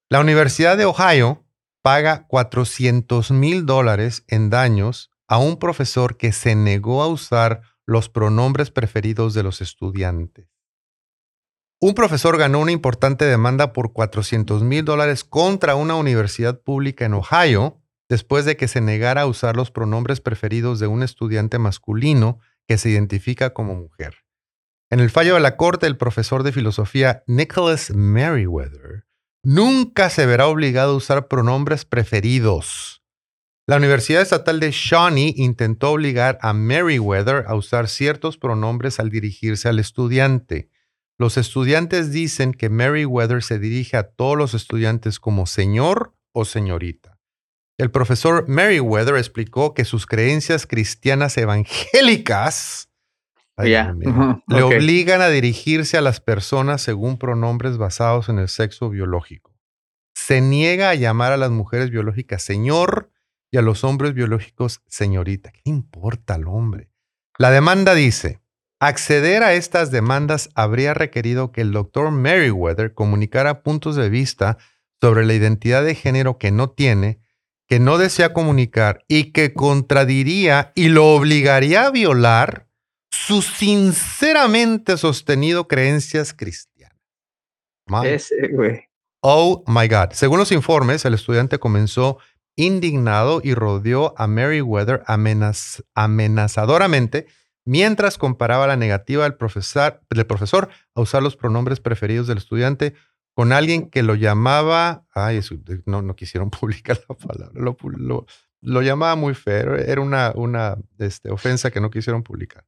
[0.08, 1.44] La Universidad de Ohio
[1.86, 8.08] paga 400 mil dólares en daños a un profesor que se negó a usar los
[8.08, 10.48] pronombres preferidos de los estudiantes.
[11.80, 17.14] Un profesor ganó una importante demanda por 400 mil dólares contra una universidad pública en
[17.14, 22.40] Ohio después de que se negara a usar los pronombres preferidos de un estudiante masculino
[22.66, 24.24] que se identifica como mujer.
[24.90, 29.05] En el fallo de la corte, el profesor de filosofía Nicholas Merriweather
[29.46, 33.00] nunca se verá obligado a usar pronombres preferidos.
[33.68, 39.68] La Universidad Estatal de Shawnee intentó obligar a Merriweather a usar ciertos pronombres al dirigirse
[39.68, 40.68] al estudiante.
[41.16, 47.20] Los estudiantes dicen que Merriweather se dirige a todos los estudiantes como señor o señorita.
[47.78, 52.88] El profesor Merriweather explicó que sus creencias cristianas evangélicas
[53.64, 59.54] le obligan a dirigirse a las personas según pronombres basados en el sexo biológico.
[60.14, 63.10] Se niega a llamar a las mujeres biológicas señor
[63.50, 65.52] y a los hombres biológicos señorita.
[65.52, 66.90] ¿Qué importa al hombre?
[67.38, 68.40] La demanda dice,
[68.80, 74.58] acceder a estas demandas habría requerido que el doctor Merriweather comunicara puntos de vista
[75.00, 77.20] sobre la identidad de género que no tiene,
[77.66, 82.65] que no desea comunicar y que contradiría y lo obligaría a violar
[83.16, 86.96] sus sinceramente sostenido creencias cristianas.
[88.04, 88.84] Ese, güey.
[89.20, 90.12] Oh my God.
[90.12, 92.18] Según los informes, el estudiante comenzó
[92.56, 95.02] indignado y rodeó a Meriwether
[95.94, 97.26] amenazadoramente
[97.64, 102.94] mientras comparaba la negativa del profesor, del profesor a usar los pronombres preferidos del estudiante
[103.34, 105.40] con alguien que lo llamaba, ay,
[105.84, 107.76] no, no quisieron publicar la palabra, lo,
[108.62, 112.64] lo, llamaba muy feo, era una, una este, ofensa que no quisieron publicar.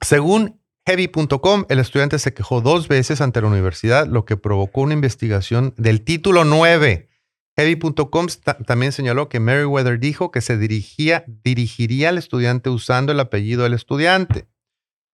[0.00, 4.94] Según Heavy.com, el estudiante se quejó dos veces ante la universidad, lo que provocó una
[4.94, 7.08] investigación del título 9.
[7.56, 8.26] Heavy.com
[8.66, 13.74] también señaló que Meriwether dijo que se dirigía, dirigiría al estudiante usando el apellido del
[13.74, 14.48] estudiante.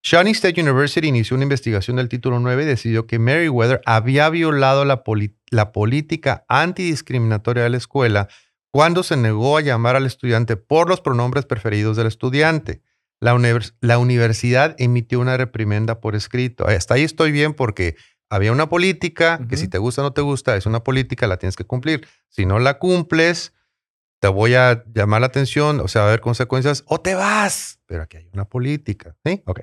[0.04, 4.84] Shawnee State University inició una investigación del título 9 y decidió que Meriwether había violado
[4.84, 5.02] la,
[5.50, 8.28] la política antidiscriminatoria de la escuela
[8.70, 12.82] cuando se negó a llamar al estudiante por los pronombres preferidos del estudiante.
[13.20, 16.66] La, universidad emitió una reprimenda por escrito.
[16.66, 17.96] Hasta ahí estoy bien porque
[18.28, 21.38] había una política que si te gusta o no te gusta, es una política, la
[21.38, 22.06] tienes que cumplir.
[22.28, 23.54] Si no la cumples,
[24.20, 27.80] te voy a llamar la atención, o sea, va a haber consecuencias o te vas.
[27.86, 29.16] Pero aquí hay una política.
[29.24, 29.42] ¿Sí?
[29.46, 29.60] Ok.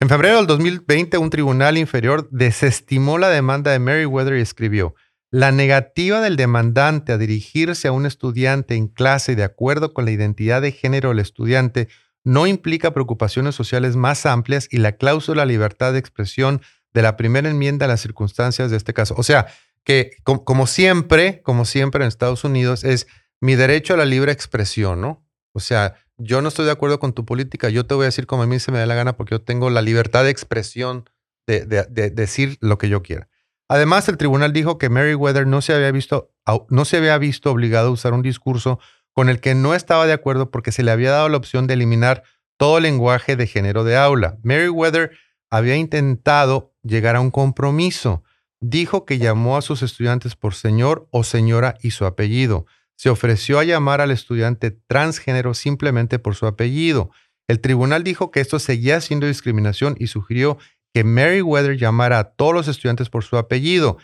[0.00, 4.94] En febrero del 2020, un tribunal inferior desestimó la demanda de Meriwether y escribió,
[5.30, 10.10] la negativa del demandante a dirigirse a un estudiante en clase de acuerdo con la
[10.10, 11.88] identidad de género del estudiante
[12.24, 16.62] no implica preocupaciones sociales más amplias y la cláusula libertad de expresión
[16.94, 19.14] de la primera enmienda a las circunstancias de este caso.
[19.16, 19.46] O sea,
[19.84, 23.06] que como, siempre, como siempre en Estados Unidos, es
[23.40, 25.22] mi derecho a la libre expresión, ¿no?
[25.52, 28.26] O sea, yo no estoy de acuerdo con tu política, yo te voy a decir
[28.26, 31.10] como a mí se me da la gana porque yo tengo la libertad de expresión
[31.46, 33.28] de, de decir lo que yo quiera.
[33.68, 36.32] Además, el tribunal dijo que Meriwether no se había visto,
[36.68, 38.78] no se había visto obligado a usar un discurso
[39.14, 41.74] con el que no estaba de acuerdo porque se le había dado la opción de
[41.74, 42.24] eliminar
[42.58, 44.38] todo lenguaje de género de aula.
[44.42, 45.12] Meriwether
[45.50, 48.24] había intentado llegar a un compromiso.
[48.60, 52.66] Dijo que llamó a sus estudiantes por señor o señora y su apellido.
[52.96, 57.10] Se ofreció a llamar al estudiante transgénero simplemente por su apellido.
[57.48, 60.58] El tribunal dijo que esto seguía siendo discriminación y sugirió
[60.92, 63.98] que Meriwether llamara a todos los estudiantes por su apellido.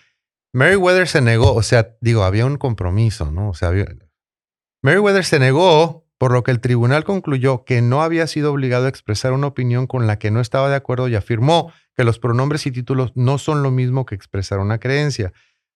[0.52, 3.50] Meriwether se negó, o sea, digo, había un compromiso, ¿no?
[3.50, 3.86] O sea, había,
[4.83, 8.89] Meriwether se negó, por lo que el tribunal concluyó que no había sido obligado a
[8.89, 12.66] expresar una opinión con la que no estaba de acuerdo y afirmó que los pronombres
[12.66, 15.33] y títulos no son lo mismo que expresar una creencia.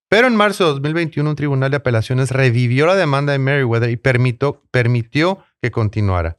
[0.08, 3.96] Pero en marzo de 2021 un tribunal de apelaciones revivió la demanda de Meriwether y
[3.96, 6.38] permitió, permitió que continuara.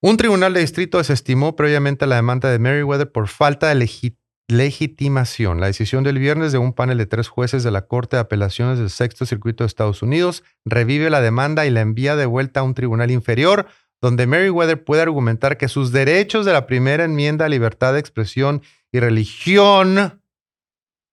[0.00, 5.60] Un tribunal de distrito desestimó previamente la demanda de Meriwether por falta de legitimidad legitimación.
[5.60, 8.78] La decisión del viernes de un panel de tres jueces de la Corte de Apelaciones
[8.78, 12.62] del Sexto Circuito de Estados Unidos revive la demanda y la envía de vuelta a
[12.62, 13.66] un tribunal inferior,
[14.00, 18.62] donde Meriwether puede argumentar que sus derechos de la primera enmienda a libertad de expresión
[18.92, 20.22] y religión,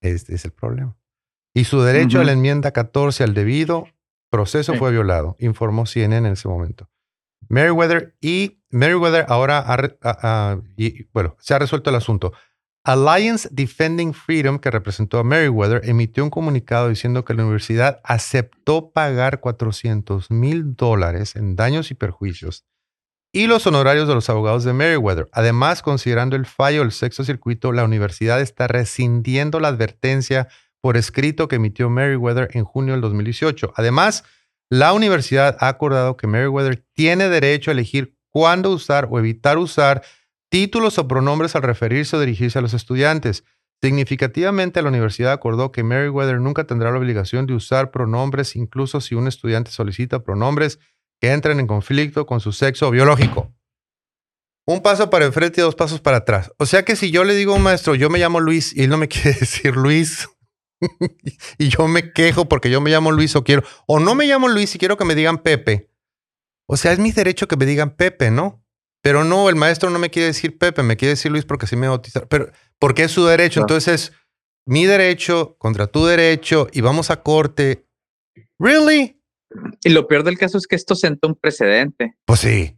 [0.01, 0.97] este es el problema,
[1.53, 3.88] y su derecho a la enmienda 14 al debido
[4.29, 6.89] proceso fue violado, informó CNN en ese momento.
[7.47, 9.65] Meriwether y Meriwether ahora
[11.13, 12.34] bueno, se ha resuelto el asunto.
[12.84, 18.91] Alliance Defending Freedom, que representó a Meriwether, emitió un comunicado diciendo que la universidad aceptó
[18.91, 22.65] pagar 400 mil dólares en daños y perjuicios
[23.34, 25.29] y los honorarios de los abogados de Meriwether.
[25.32, 30.49] Además, considerando el fallo del sexto circuito, la universidad está rescindiendo la advertencia
[30.82, 33.73] por escrito que emitió Meriwether en junio del 2018.
[33.75, 34.25] Además,
[34.69, 40.03] la universidad ha acordado que Meriwether tiene derecho a elegir cuándo usar o evitar usar
[40.52, 43.45] títulos o pronombres al referirse o dirigirse a los estudiantes.
[43.82, 49.16] Significativamente, la universidad acordó que Meriwether nunca tendrá la obligación de usar pronombres, incluso si
[49.16, 50.80] un estudiante solicita pronombres
[51.20, 53.52] que entren en conflicto con su sexo biológico.
[54.68, 56.52] Un paso para enfrente y dos pasos para atrás.
[56.58, 58.84] O sea que si yo le digo a un maestro, yo me llamo Luis y
[58.84, 60.28] él no me quiere decir Luis,
[61.58, 64.49] y yo me quejo porque yo me llamo Luis o quiero, o no me llamo
[64.49, 65.89] Luis y quiero que me digan Pepe.
[66.68, 68.62] O sea, es mi derecho que me digan Pepe, ¿no?
[69.02, 71.76] Pero no, el maestro no me quiere decir Pepe, me quiere decir Luis porque así
[71.76, 72.28] me bautizaron.
[72.30, 73.60] Pero porque es su derecho.
[73.60, 74.14] Entonces es
[74.66, 77.88] mi derecho contra tu derecho y vamos a corte.
[78.60, 79.20] ¿Really?
[79.84, 82.16] Y lo peor del caso es que esto sentó un precedente.
[82.26, 82.78] Pues sí,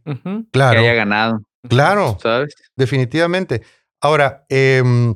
[0.50, 0.80] claro.
[0.80, 1.42] Que haya ganado.
[1.68, 2.18] Claro.
[2.20, 2.54] ¿Sabes?
[2.76, 3.62] Definitivamente.
[4.00, 5.14] Ahora, em,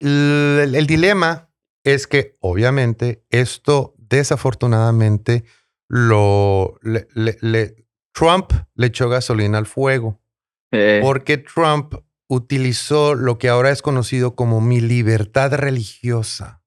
[0.00, 1.50] el, dilema
[1.84, 5.44] es que obviamente esto desafortunadamente
[5.88, 7.85] lo le,
[8.16, 10.20] Trump le echó gasolina al fuego.
[10.72, 11.00] Eh.
[11.02, 11.94] Porque Trump
[12.28, 16.62] utilizó lo que ahora es conocido como mi libertad religiosa.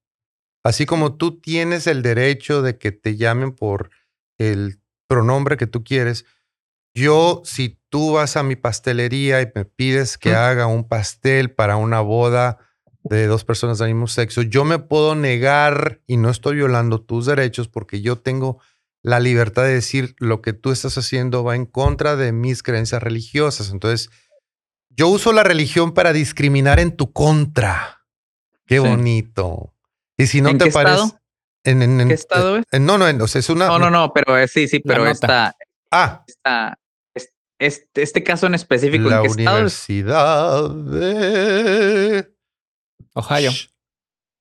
[0.64, 3.90] Así como tú tienes el derecho de que te llamen por
[4.38, 6.24] el pronombre que tú quieres,
[6.94, 11.76] yo si tú vas a mi pastelería y me pides que haga un pastel para
[11.76, 12.58] una boda
[13.02, 17.26] de dos personas del mismo sexo, yo me puedo negar y no estoy violando tus
[17.26, 18.60] derechos porque yo tengo
[19.02, 23.02] la libertad de decir lo que tú estás haciendo va en contra de mis creencias
[23.02, 23.70] religiosas.
[23.70, 24.10] Entonces,
[24.90, 28.04] yo uso la religión para discriminar en tu contra.
[28.66, 29.74] Qué bonito.
[30.16, 31.12] Y si no te parece...
[31.64, 32.64] En, ¿Qué estado es?
[32.80, 33.66] no, no, no, es una.
[33.66, 35.54] No, no, no, pero sí, sí, pero esta.
[35.90, 36.24] Ah.
[37.58, 39.10] este, este, caso en específico.
[39.10, 42.32] La ¿en qué Universidad de.
[43.12, 43.50] Ohio.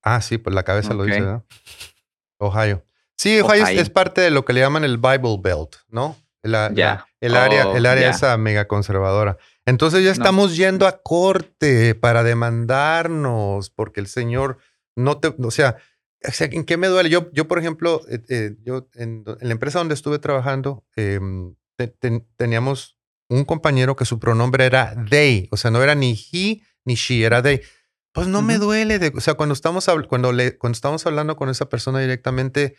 [0.02, 1.44] Ah, sí, pues la cabeza lo dice, ¿verdad?
[2.38, 2.86] Ohio.
[3.20, 6.16] Sí, Ohio, Es, parte de lo que le llaman el Bible Belt, ¿no?
[6.42, 6.68] La,
[7.20, 9.38] el área, el oh, área esa mega conservadora.
[9.66, 14.60] Entonces ya estamos yendo a corte para demandarnos porque el Señor
[14.96, 15.76] no te, o sea,
[16.22, 17.10] ¿en qué me duele?
[17.10, 21.56] Yo, yo por ejemplo, eh, eh, yo en, la empresa donde estuve trabajando, em,
[22.38, 22.98] teníamos
[23.28, 27.26] un compañero que su pronombre era they, o sea, no era ni he ni she,
[27.26, 27.62] era they.
[28.14, 31.50] Pues no me duele, de, o sea, cuando estamos, cuando, le, cuando estamos hablando con
[31.50, 32.76] esa persona directamente,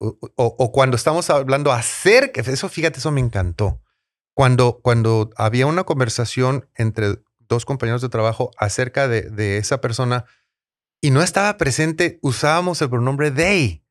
[0.00, 3.80] o, cuando estamos hablando acerca, eso fíjate, eso me encantó.
[4.34, 10.24] Cuando, cuando había una conversación entre dos compañeros de trabajo acerca de, de esa persona
[11.00, 13.84] y no estaba presente, usábamos el pronombre they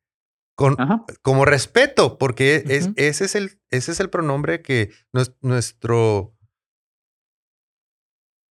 [0.58, 0.76] con,
[1.22, 4.90] como respeto, porque es, ese, es el, ese es el pronombre que
[5.40, 6.36] nuestro,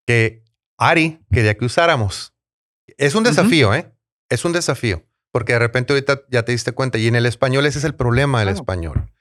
[0.06, 0.46] que
[0.78, 2.34] Ari quería que usáramos.
[2.98, 3.94] Es un desafío, ¿eh?
[4.30, 5.06] Es un desafío.
[5.32, 6.98] Porque de repente ahorita ya te diste cuenta.
[6.98, 9.12] Y en el español ese es el problema del español.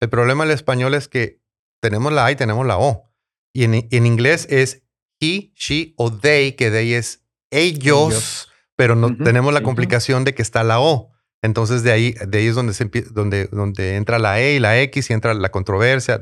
[0.00, 1.40] El problema del español es que
[1.80, 3.10] tenemos la A y tenemos la O.
[3.52, 4.82] Y en, en inglés es
[5.20, 10.42] he, she o they, que they es ellos, pero no tenemos la complicación de que
[10.42, 11.10] está la O.
[11.42, 14.80] Entonces de ahí, de ahí es donde, se donde, donde entra la E y la
[14.80, 16.18] X y entra la controversia.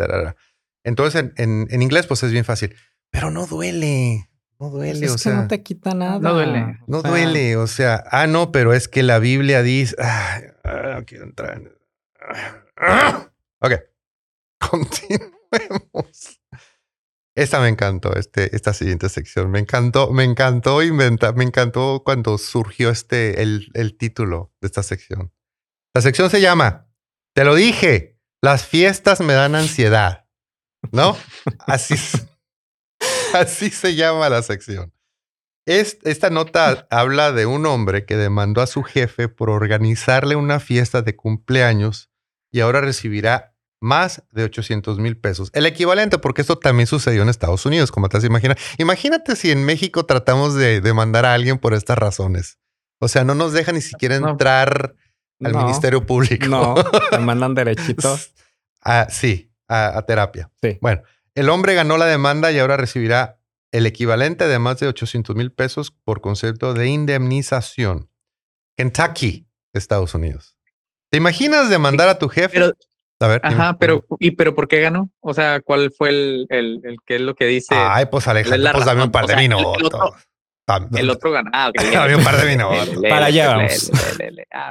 [0.84, 2.74] Entonces en, en, inglés pues es bien fácil,
[3.10, 4.28] pero no duele.
[4.60, 5.34] No duele, es o que sea.
[5.34, 6.18] no te quita nada.
[6.18, 6.78] No duele.
[6.86, 9.94] No duele, o sea, ah, no, pero es que la Biblia dice.
[10.00, 10.40] Ah,
[10.96, 11.62] no quiero entrar.
[13.60, 13.72] Ok.
[14.70, 16.40] Continuemos.
[17.36, 19.48] Esta me encantó, este, esta siguiente sección.
[19.52, 24.82] Me encantó, me encantó inventar, me encantó cuando surgió este, el, el título de esta
[24.82, 25.32] sección.
[25.94, 26.88] La sección se llama
[27.34, 30.26] Te lo dije, las fiestas me dan ansiedad.
[30.90, 31.16] ¿No?
[31.60, 31.94] Así
[33.34, 34.92] Así se llama la sección.
[35.66, 41.02] esta nota habla de un hombre que demandó a su jefe por organizarle una fiesta
[41.02, 42.10] de cumpleaños
[42.50, 45.50] y ahora recibirá más de 800 mil pesos.
[45.52, 48.58] El equivalente, porque esto también sucedió en Estados Unidos, como te has imaginado.
[48.78, 52.58] Imagínate si en México tratamos de demandar a alguien por estas razones.
[53.00, 54.96] O sea, no nos deja ni siquiera entrar
[55.42, 56.46] al Ministerio Público.
[56.46, 56.74] No,
[57.10, 58.34] te mandan derechitos.
[58.82, 60.50] ah, sí, a, terapia.
[60.60, 60.78] Sí.
[60.80, 61.02] Bueno,
[61.38, 63.38] el hombre ganó la demanda y ahora recibirá
[63.70, 68.10] el equivalente de más de 800 mil pesos por concepto de indemnización.
[68.76, 70.56] Kentucky, Estados Unidos.
[71.10, 72.72] ¿Te imaginas demandar a tu jefe?
[73.20, 75.12] a ver, ajá, pero ¿y pero por qué ganó?
[75.20, 77.72] O sea, ¿cuál fue el, el, el qué es lo que dice?
[77.76, 79.76] Ay, pues Alejandro, pues dame un par de minutos.
[80.96, 81.50] El otro ganó.
[81.54, 82.56] Ah, Había un par de
[83.08, 83.92] Para allá vamos.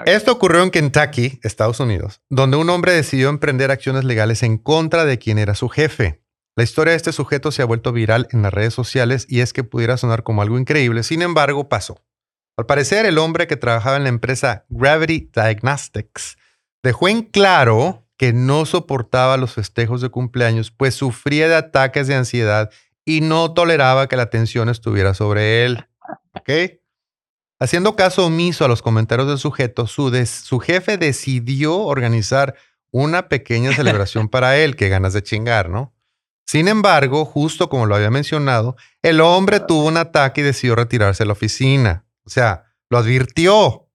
[0.06, 5.06] Esto ocurrió en Kentucky, Estados Unidos, donde un hombre decidió emprender acciones legales en contra
[5.06, 6.27] de quien era su jefe.
[6.58, 9.54] La historia de este sujeto se ha vuelto viral en las redes sociales y es
[9.54, 12.04] que pudiera sonar como algo increíble, sin embargo pasó.
[12.58, 16.40] Al parecer, el hombre que trabajaba en la empresa Gravity Diagnostics
[16.82, 22.16] dejó en claro que no soportaba los festejos de cumpleaños, pues sufría de ataques de
[22.16, 22.72] ansiedad
[23.06, 25.86] y no toleraba que la atención estuviera sobre él.
[26.34, 26.50] ¿Ok?
[27.60, 32.56] Haciendo caso omiso a los comentarios del sujeto, su, su jefe decidió organizar
[32.90, 35.94] una pequeña celebración para él, que ganas de chingar, ¿no?
[36.48, 41.24] Sin embargo, justo como lo había mencionado, el hombre tuvo un ataque y decidió retirarse
[41.24, 42.06] de la oficina.
[42.24, 43.90] O sea, lo advirtió.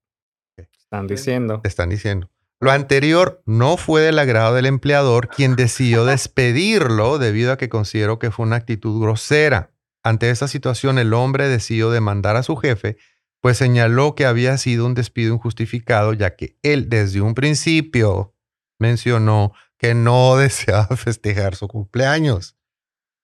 [0.57, 1.63] Están diciendo.
[1.65, 2.31] están diciendo.
[2.61, 8.19] Lo anterior no fue del agrado del empleador, quien decidió despedirlo debido a que consideró
[8.19, 9.73] que fue una actitud grosera.
[10.05, 12.99] Ante esta situación, el hombre decidió demandar a su jefe,
[13.41, 18.37] pues señaló que había sido un despido injustificado, ya que él desde un principio
[18.79, 19.53] mencionó
[19.83, 22.57] que no deseaba festejar su cumpleaños.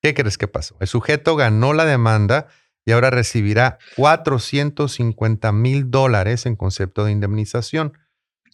[0.03, 0.77] ¿Qué crees que pasó?
[0.81, 2.49] El sujeto ganó la demanda
[2.85, 7.95] y ahora recibirá 450 mil dólares en concepto de indemnización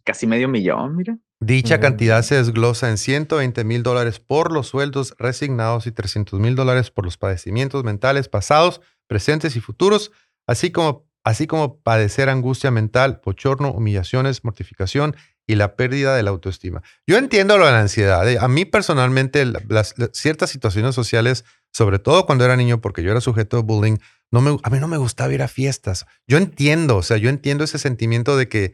[0.04, 1.18] casi medio millón, mira.
[1.40, 6.54] Dicha cantidad se desglosa en 120 mil dólares por los sueldos resignados y 300 mil
[6.54, 10.12] dólares por los padecimientos mentales pasados, presentes y futuros,
[10.46, 15.16] así como, así como padecer angustia mental, pochorno, humillaciones, mortificación
[15.46, 16.82] y la pérdida de la autoestima.
[17.06, 18.28] Yo entiendo lo de la ansiedad.
[18.28, 18.38] ¿eh?
[18.40, 23.20] A mí personalmente, las, ciertas situaciones sociales, sobre todo cuando era niño, porque yo era
[23.20, 23.98] sujeto de bullying,
[24.30, 26.06] no me, a mí no me gustaba ir a fiestas.
[26.26, 28.72] Yo entiendo, o sea, yo entiendo ese sentimiento de que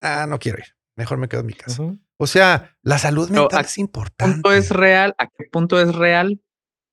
[0.00, 1.82] ah, no quiero ir, mejor me quedo en mi casa.
[2.18, 4.32] O sea, la salud mental es importante.
[4.32, 5.14] punto es real?
[5.18, 6.40] ¿A qué punto es real?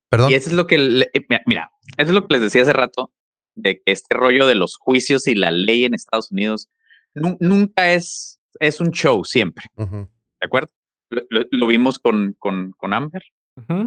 [0.09, 0.31] Perdón.
[0.31, 0.75] Y eso es lo que,
[1.13, 3.11] eh, mira, eso es lo que les decía hace rato,
[3.55, 6.69] de que este rollo de los juicios y la ley en Estados Unidos
[7.15, 9.65] nunca es, es un show siempre.
[9.75, 10.07] ¿De
[10.41, 10.71] acuerdo?
[11.09, 13.23] Lo, vimos con, con, con Amber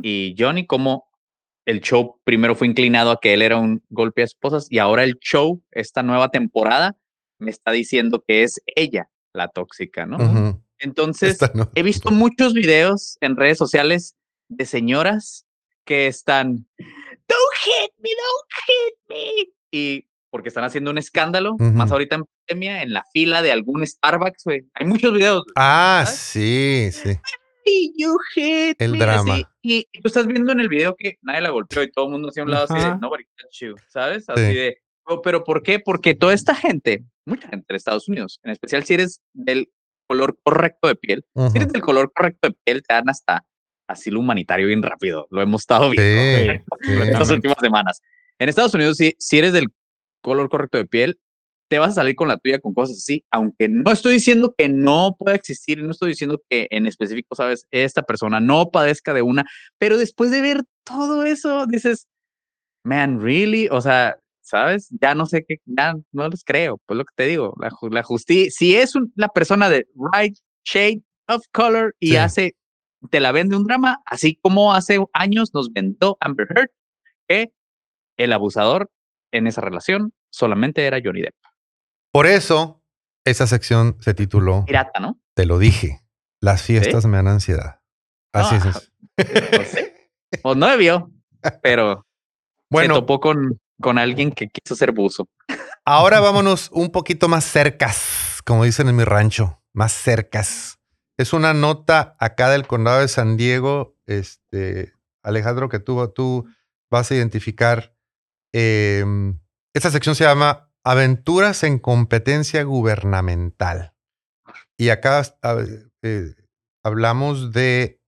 [0.03, 1.09] y Johnny, como
[1.65, 5.03] el show primero fue inclinado a que él era un golpe a esposas y ahora
[5.03, 6.97] el show, esta nueva temporada,
[7.39, 10.63] me está diciendo que es ella la tóxica, ¿no?
[10.79, 11.39] Entonces,
[11.75, 14.15] he visto muchos videos en redes sociales
[14.49, 15.47] de señoras
[15.85, 19.53] que están, don't hit me, don't hit me.
[19.71, 23.87] Y porque están haciendo un escándalo, más ahorita en pandemia, en la fila de algún
[23.87, 24.67] Starbucks, güey.
[24.75, 25.45] Hay muchos videos.
[25.57, 27.19] Ah, sí, sí.
[27.97, 29.41] You hit el drama.
[29.61, 32.29] Y, tú estás viendo en el video que nadie la golpeó y todo el mundo
[32.29, 34.29] hacia un lado así de nobody touch you, ¿sabes?
[34.29, 35.81] Así de, oh, pero ¿por qué?
[35.81, 39.69] Porque toda esta gente mucha gente de Estados Unidos, en especial si eres del
[40.07, 41.25] color correcto de piel.
[41.35, 43.45] Si eres del color correcto de piel, te dan hasta
[43.89, 45.27] asilo humanitario bien rápido.
[45.31, 48.01] Lo hemos estado viendo en estas últimas semanas.
[48.39, 49.69] En Estados Unidos, si, si eres del
[50.23, 51.19] color correcto de piel,
[51.69, 54.69] te vas a salir con la tuya con cosas así, aunque no estoy diciendo que
[54.69, 59.23] no pueda existir, no estoy diciendo que en específico, sabes, esta persona no padezca de
[59.23, 59.45] una,
[59.79, 62.07] pero después de ver todo eso, dices,
[62.85, 64.89] man, really, o sea, ¿sabes?
[65.01, 68.03] Ya no sé qué, ya no les creo, pues lo que te digo, la, la
[68.03, 72.55] justicia, si es la persona de right shade of color y hace,
[73.11, 76.71] te la vende un drama, así como hace años nos vendió Amber Heard,
[77.29, 77.53] que
[78.17, 78.91] el abusador
[79.33, 81.35] en esa relación solamente era Johnny Depp.
[82.17, 82.83] Por eso,
[83.27, 85.21] esa sección se tituló Pirata, ¿no?
[85.35, 86.01] Te lo dije,
[86.41, 87.83] las fiestas me dan ansiedad.
[88.33, 88.93] Así es.
[89.17, 89.77] Pues,
[90.43, 91.11] pues no debió,
[91.63, 92.07] pero
[92.71, 95.29] bueno, se topó con con alguien que quiso ser buzo.
[95.85, 100.79] Ahora vámonos un poquito más cercas, como dicen en mi rancho, más cercas.
[101.19, 106.47] Es una nota acá del condado de San Diego, este, Alejandro, que tú, tú
[106.91, 107.95] vas a identificar.
[108.55, 109.39] Em,
[109.75, 113.93] esta sección se llama Aventuras en competencia gubernamental.
[114.79, 115.21] Y acá
[116.03, 116.35] eh,
[116.85, 118.01] hablamos de,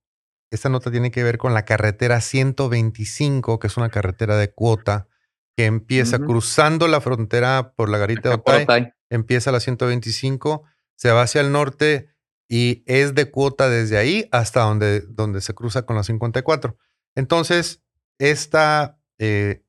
[0.52, 5.08] esta nota tiene que ver con la carretera 125, que es una carretera de cuota
[5.56, 10.62] que empieza cruzando la frontera por la garita de Otay, empieza la 125,
[10.96, 12.14] se va hacia el norte
[12.48, 16.78] y es de cuota desde ahí hasta donde, donde se cruza con la 54.
[17.16, 17.82] Entonces,
[18.20, 19.64] esta eh,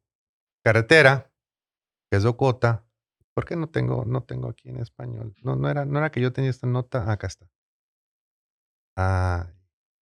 [0.64, 1.32] carretera,
[2.12, 2.86] que es de cuota,
[3.39, 5.33] ¿por qué no tengo, no tengo aquí en español?
[5.43, 7.47] No, no, era, no era que yo tenía esta nota, acá está.
[8.97, 9.47] Ah,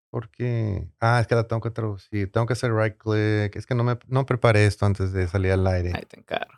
[0.09, 3.75] porque, ah, es que la tengo que traducir, tengo que hacer right click, es que
[3.75, 5.91] no me no preparé esto antes de salir al aire.
[5.93, 6.51] Ahí te encargo.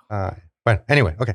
[0.64, 1.32] bueno, anyway, ok.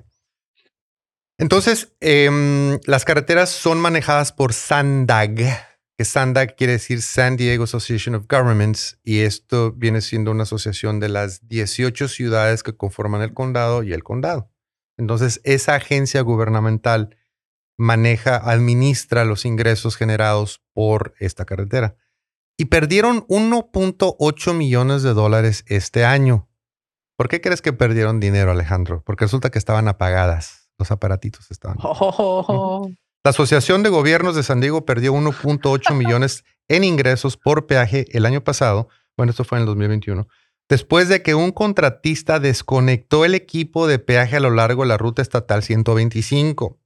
[1.36, 5.34] Entonces, em, las carreteras son manejadas por Sandag,
[5.98, 11.00] que SANDAG quiere decir San Diego Association of Governments y esto viene siendo una asociación
[11.00, 14.53] de las 18 ciudades que conforman el condado y el condado.
[14.96, 17.16] Entonces, esa agencia gubernamental
[17.76, 21.96] maneja, administra los ingresos generados por esta carretera.
[22.56, 26.48] Y perdieron 1.8 millones de dólares este año.
[27.16, 29.02] ¿Por qué crees que perdieron dinero, Alejandro?
[29.04, 30.70] Porque resulta que estaban apagadas.
[30.78, 31.78] Los aparatitos estaban.
[33.24, 38.26] La Asociación de Gobiernos de San Diego perdió 1.8 millones en ingresos por peaje el
[38.26, 38.88] año pasado.
[39.16, 40.26] Bueno, esto fue en el 2021.
[40.68, 44.96] Después de que un contratista desconectó el equipo de peaje a lo largo de la
[44.96, 46.78] ruta estatal 125.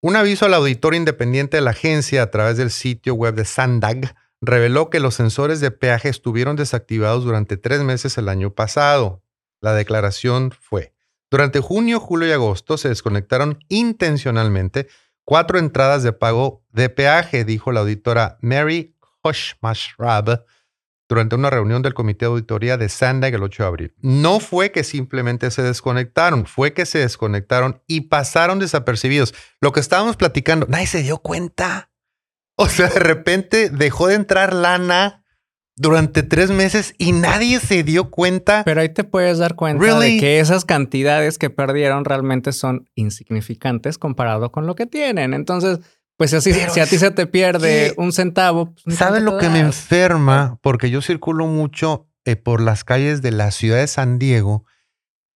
[0.00, 4.14] Un aviso al auditor independiente de la agencia a través del sitio web de Sandag
[4.40, 9.24] reveló que los sensores de peaje estuvieron desactivados durante tres meses el año pasado.
[9.60, 10.94] La declaración fue,
[11.28, 14.86] durante junio, julio y agosto se desconectaron intencionalmente
[15.28, 20.46] Cuatro entradas de pago de peaje, dijo la auditora Mary Hoshmashrab
[21.08, 23.94] durante una reunión del Comité de Auditoría de Sandag el 8 de abril.
[24.00, 29.34] No fue que simplemente se desconectaron, fue que se desconectaron y pasaron desapercibidos.
[29.60, 31.90] Lo que estábamos platicando, nadie se dio cuenta.
[32.56, 35.24] O sea, de repente dejó de entrar lana
[35.78, 38.62] durante tres meses y nadie se dio cuenta.
[38.64, 43.96] Pero ahí te puedes dar cuenta de que esas cantidades que perdieron realmente son insignificantes
[43.96, 45.34] comparado con lo que tienen.
[45.34, 45.78] Entonces,
[46.18, 48.74] pues así, si a ti se te pierde un centavo.
[48.84, 50.58] Pues, ¿Sabes lo que me enferma?
[50.62, 54.64] Porque yo circulo mucho eh, por las calles de la ciudad de San Diego.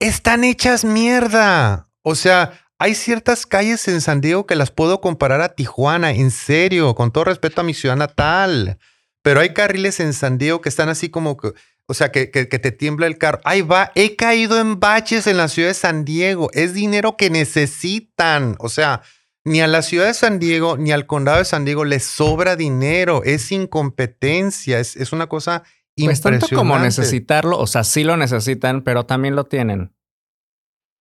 [0.00, 1.88] Están hechas mierda.
[2.02, 6.32] O sea, hay ciertas calles en San Diego que las puedo comparar a Tijuana, en
[6.32, 8.80] serio, con todo respeto a mi ciudad natal.
[9.22, 11.52] Pero hay carriles en San Diego que están así como que,
[11.86, 13.38] o sea, que, que, te tiembla el carro.
[13.44, 16.50] Ahí va, he caído en baches en la ciudad de San Diego.
[16.54, 18.56] Es dinero que necesitan.
[18.58, 19.02] O sea,
[19.44, 22.56] ni a la ciudad de San Diego ni al condado de San Diego les sobra
[22.56, 23.22] dinero.
[23.24, 24.78] Es incompetencia.
[24.78, 26.46] Es, es una cosa pues impresionante.
[26.46, 29.94] tanto como necesitarlo, o sea, sí lo necesitan, pero también lo tienen.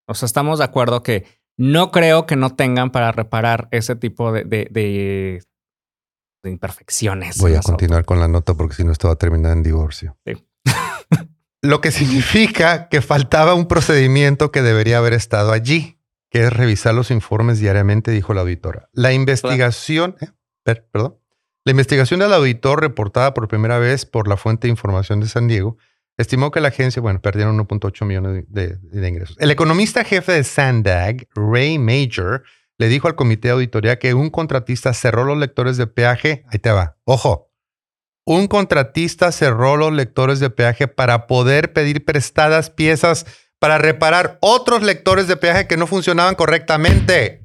[0.07, 1.25] O sea, estamos de acuerdo que
[1.57, 5.41] no creo que no tengan para reparar ese tipo de, de
[6.43, 7.37] de imperfecciones.
[7.37, 10.17] Voy a continuar con la nota porque si no esto va a terminar en divorcio.
[11.61, 15.99] Lo que significa que faltaba un procedimiento que debería haber estado allí,
[16.31, 18.89] que es revisar los informes diariamente, dijo la auditora.
[18.93, 20.29] La investigación, ¿eh?
[20.63, 21.17] perdón,
[21.65, 25.47] la investigación del auditor reportada por primera vez por la fuente de información de San
[25.47, 25.77] Diego
[26.17, 29.35] estimó que la agencia, bueno, perdieron 1.8 millones de, de, ingresos.
[29.39, 32.43] El economista jefe de Sandag, Ray Major,
[32.77, 36.45] le dijo al comité de auditoría que un contratista cerró los lectores de peaje.
[36.49, 36.97] Ahí te va.
[37.03, 37.49] Ojo.
[38.23, 43.25] Un contratista cerró los lectores de peaje para poder pedir prestadas piezas
[43.61, 47.43] para reparar otros lectores de peaje que no funcionaban correctamente.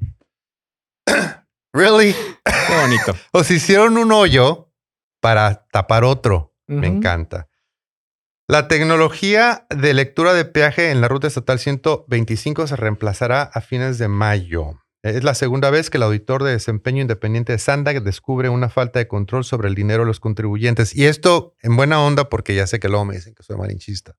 [1.73, 2.15] ¿Really?
[2.43, 3.15] Qué bonito.
[3.31, 4.73] o se hicieron un hoyo
[5.21, 6.55] para tapar otro.
[6.65, 7.47] Me encanta.
[8.47, 13.99] La tecnología de lectura de peaje en la ruta estatal 125 se reemplazará a fines
[13.99, 14.81] de mayo.
[15.03, 18.97] Es la segunda vez que el auditor de desempeño independiente de Sandag descubre una falta
[18.97, 20.95] de control sobre el dinero de los contribuyentes.
[20.95, 24.15] Y esto en buena onda porque ya sé que luego me dicen que soy malinchista.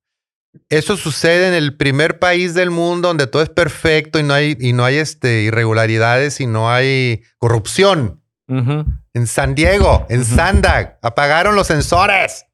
[0.68, 4.56] Eso sucede en el primer país del mundo donde todo es perfecto y no hay,
[4.58, 8.22] y no hay este, irregularidades y no hay corrupción.
[8.48, 12.46] En San Diego, en Sandag, apagaron los sensores.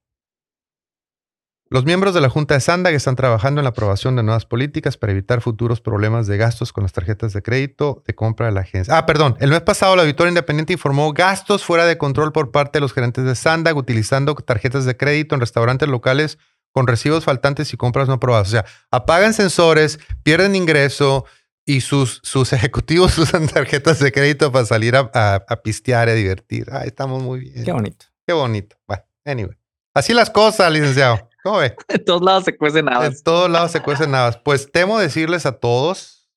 [1.70, 4.96] Los miembros de la Junta de Sandag están trabajando en la aprobación de nuevas políticas
[4.96, 8.60] para evitar futuros problemas de gastos con las tarjetas de crédito de compra de la
[8.60, 8.96] agencia.
[8.96, 9.36] Ah, perdón.
[9.40, 12.92] El mes pasado la Auditoría Independiente informó gastos fuera de control por parte de los
[12.92, 16.38] gerentes de Sandag utilizando tarjetas de crédito en restaurantes locales
[16.74, 18.48] con recibos faltantes y compras no aprobadas.
[18.48, 21.24] O sea, apagan sensores, pierden ingreso
[21.64, 26.14] y sus, sus ejecutivos usan tarjetas de crédito para salir a, a, pistear y a
[26.14, 26.66] divertir.
[26.72, 27.64] Ah, estamos muy bien.
[27.64, 28.06] Qué bonito.
[28.26, 28.76] Qué bonito.
[28.88, 29.56] Bueno, anyway.
[29.94, 31.28] Así las cosas, licenciado.
[31.44, 31.76] ¿Cómo ve?
[31.88, 33.06] En todos lados se cuecen nada.
[33.06, 34.42] En todos lados se cuecen nada.
[34.42, 36.28] Pues temo decirles a todos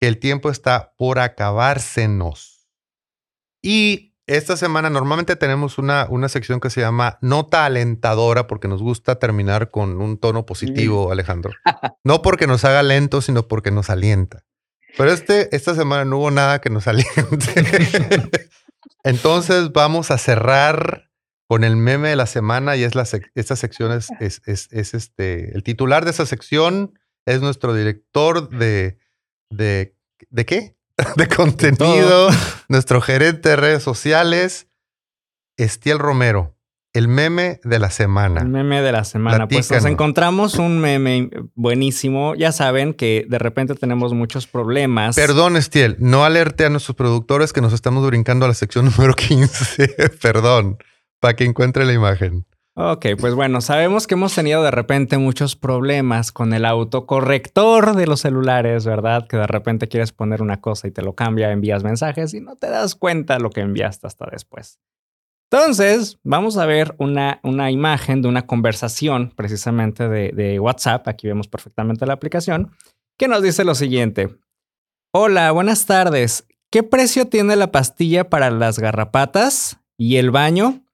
[0.00, 2.66] que el tiempo está por acabársenos.
[3.62, 8.82] Y esta semana normalmente tenemos una, una sección que se llama Nota Alentadora porque nos
[8.82, 11.52] gusta terminar con un tono positivo, Alejandro.
[12.04, 14.44] No porque nos haga lento, sino porque nos alienta.
[14.96, 17.20] Pero este, esta semana no hubo nada que nos aliente.
[19.04, 21.10] Entonces vamos a cerrar
[21.48, 25.54] con el meme de la semana y es la esta sección es, es, es, este,
[25.54, 28.98] el titular de esa sección es nuestro director de,
[29.50, 29.96] de,
[30.30, 30.75] ¿de qué?
[31.16, 32.28] De contenido,
[32.68, 34.68] nuestro gerente de redes sociales,
[35.58, 36.54] Estiel Romero.
[36.94, 38.40] el meme de la semana.
[38.40, 39.46] El meme de la semana.
[39.46, 42.34] Pues nos encontramos un meme buenísimo.
[42.34, 45.14] Ya saben que de repente tenemos muchos problemas.
[45.14, 49.12] Perdón, Estiel, no alerte a nuestros productores que nos estamos brincando a la sección número
[49.14, 50.10] 15.
[50.22, 50.78] Perdón,
[51.20, 52.46] para que encuentre la imagen.
[52.78, 58.06] Ok, pues bueno, sabemos que hemos tenido de repente muchos problemas con el autocorrector de
[58.06, 59.26] los celulares, ¿verdad?
[59.26, 62.54] Que de repente quieres poner una cosa y te lo cambia, envías mensajes y no
[62.56, 64.78] te das cuenta lo que enviaste hasta después.
[65.50, 71.08] Entonces, vamos a ver una, una imagen de una conversación precisamente de, de WhatsApp.
[71.08, 72.72] Aquí vemos perfectamente la aplicación,
[73.16, 74.36] que nos dice lo siguiente.
[75.14, 76.46] Hola, buenas tardes.
[76.70, 80.85] ¿Qué precio tiene la pastilla para las garrapatas y el baño?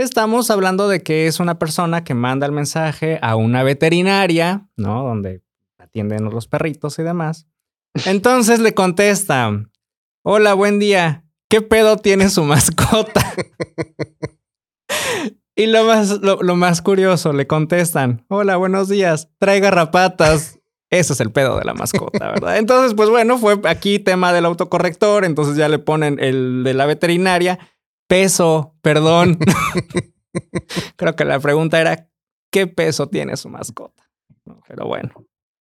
[0.00, 5.04] Estamos hablando de que es una persona que manda el mensaje a una veterinaria, ¿no?
[5.04, 5.42] Donde
[5.78, 7.46] atienden los perritos y demás.
[8.06, 9.50] Entonces le contesta,
[10.22, 11.24] hola, buen día.
[11.50, 13.34] ¿qué pedo tiene su mascota?
[15.54, 20.58] y lo más, lo, más curioso, le contestan, hola, buenos días, trae garrapatas.
[20.88, 22.56] Ese es el pedo de la mascota, ¿verdad?
[22.56, 26.86] Entonces, pues bueno, fue aquí tema del autocorrector, entonces ya le ponen el de la
[26.86, 27.60] veterinaria,
[28.10, 29.38] peso, perdón.
[30.96, 32.08] Creo que la pregunta era,
[32.50, 34.10] ¿qué peso tiene su mascota?
[34.66, 35.12] Pero bueno.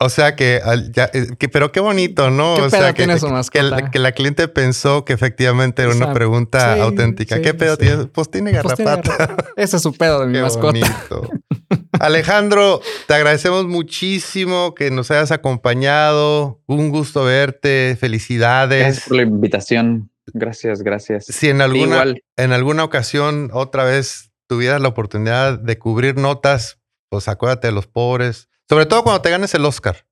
[0.02, 2.56] O sea que, eh, que, pero qué bonito, ¿no?
[2.56, 6.82] ¿Qué o sea que, tiene su que, la, cliente pensó que efectivamente era una pregunta
[6.82, 7.42] auténtica.
[7.42, 8.06] ¿Qué pedo tiene?
[8.06, 9.36] Pues tiene pues garrapata.
[9.58, 10.68] Ese es su pedo de mi mascota.
[10.68, 11.30] Bonito.
[12.00, 16.62] Alejandro, te agradecemos muchísimo que nos hayas acompañado.
[16.66, 17.98] Un gusto verte.
[18.00, 18.80] Felicidades.
[18.80, 20.09] Gracias por la invitación.
[20.34, 21.26] Gracias, gracias.
[21.26, 22.06] Si en alguna,
[22.38, 27.88] en alguna ocasión otra vez tuvieras la oportunidad de cubrir notas, pues acuérdate de los
[27.88, 30.06] pobres sobre todo cuando te ganes el Oscar.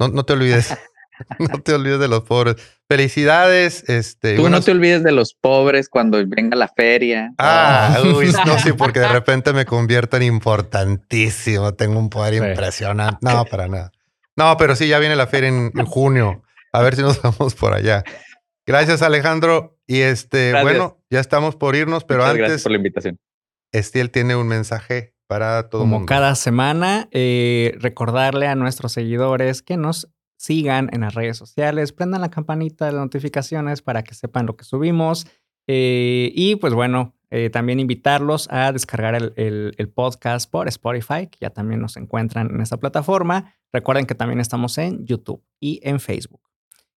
[0.00, 0.74] No, no te olvides.
[1.38, 2.56] no te olvides de los pobres.
[2.88, 3.84] Felicidades.
[3.88, 7.34] Este, Tú no te olvides de los pobres cuando venga la feria.
[7.36, 11.74] Ah, uy, no, sí, porque de repente me convierto en importantísimo.
[11.74, 13.18] Tengo un poder impresionante.
[13.20, 13.92] No, para nada.
[14.34, 16.42] No, pero sí, ya viene la feria en, junio.
[16.72, 18.02] A ver si nos vamos por allá.
[18.66, 19.78] Gracias, Alejandro.
[19.86, 22.38] Y este, bueno, ya estamos por irnos, pero antes.
[22.38, 23.18] Gracias por la invitación.
[23.72, 29.76] Estiel tiene un mensaje para todo Como cada semana, eh, recordarle a nuestros seguidores que
[29.76, 34.56] nos sigan en las redes sociales, prendan la campanita de notificaciones para que sepan lo
[34.56, 35.26] que subimos.
[35.66, 41.50] Eh, y pues bueno, eh, también invitarlos a descargar el, podcast por Spotify, que ya
[41.50, 43.54] también nos encuentran en esta plataforma.
[43.72, 46.42] Recuerden que también estamos en YouTube y en Facebook.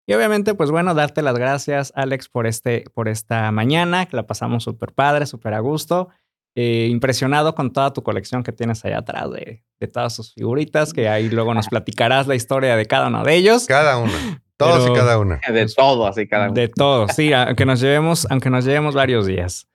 [0.09, 4.25] Y obviamente, pues bueno, darte las gracias, Alex, por, este, por esta mañana, que la
[4.25, 6.07] pasamos súper padre, súper a gusto.
[6.55, 11.07] Eh, impresionado con toda tu colección que tienes allá atrás de, todas sus figuritas, que
[11.07, 13.67] ahí luego nos platicarás la historia de cada uno de ellos.
[13.67, 14.41] Cada una.
[14.57, 15.39] Todos y cada una.
[15.53, 16.53] De todo, así cada uno.
[16.55, 19.67] De todo, sí, aunque nos llevemos, aunque nos llevemos varios días.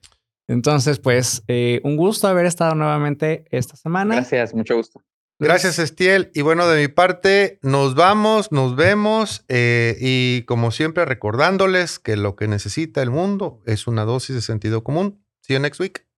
[0.49, 4.17] Entonces, pues, eh, un gusto haber estado nuevamente esta semana.
[4.17, 5.01] Gracias, mucho gusto.
[5.43, 6.31] Gracias, Estiel.
[6.35, 9.45] Y bueno, de mi parte, nos vamos, nos vemos.
[9.49, 14.43] Eh, y como siempre, recordándoles que lo que necesita el mundo es una dosis de
[14.43, 15.25] sentido común.
[15.41, 16.12] See you next week.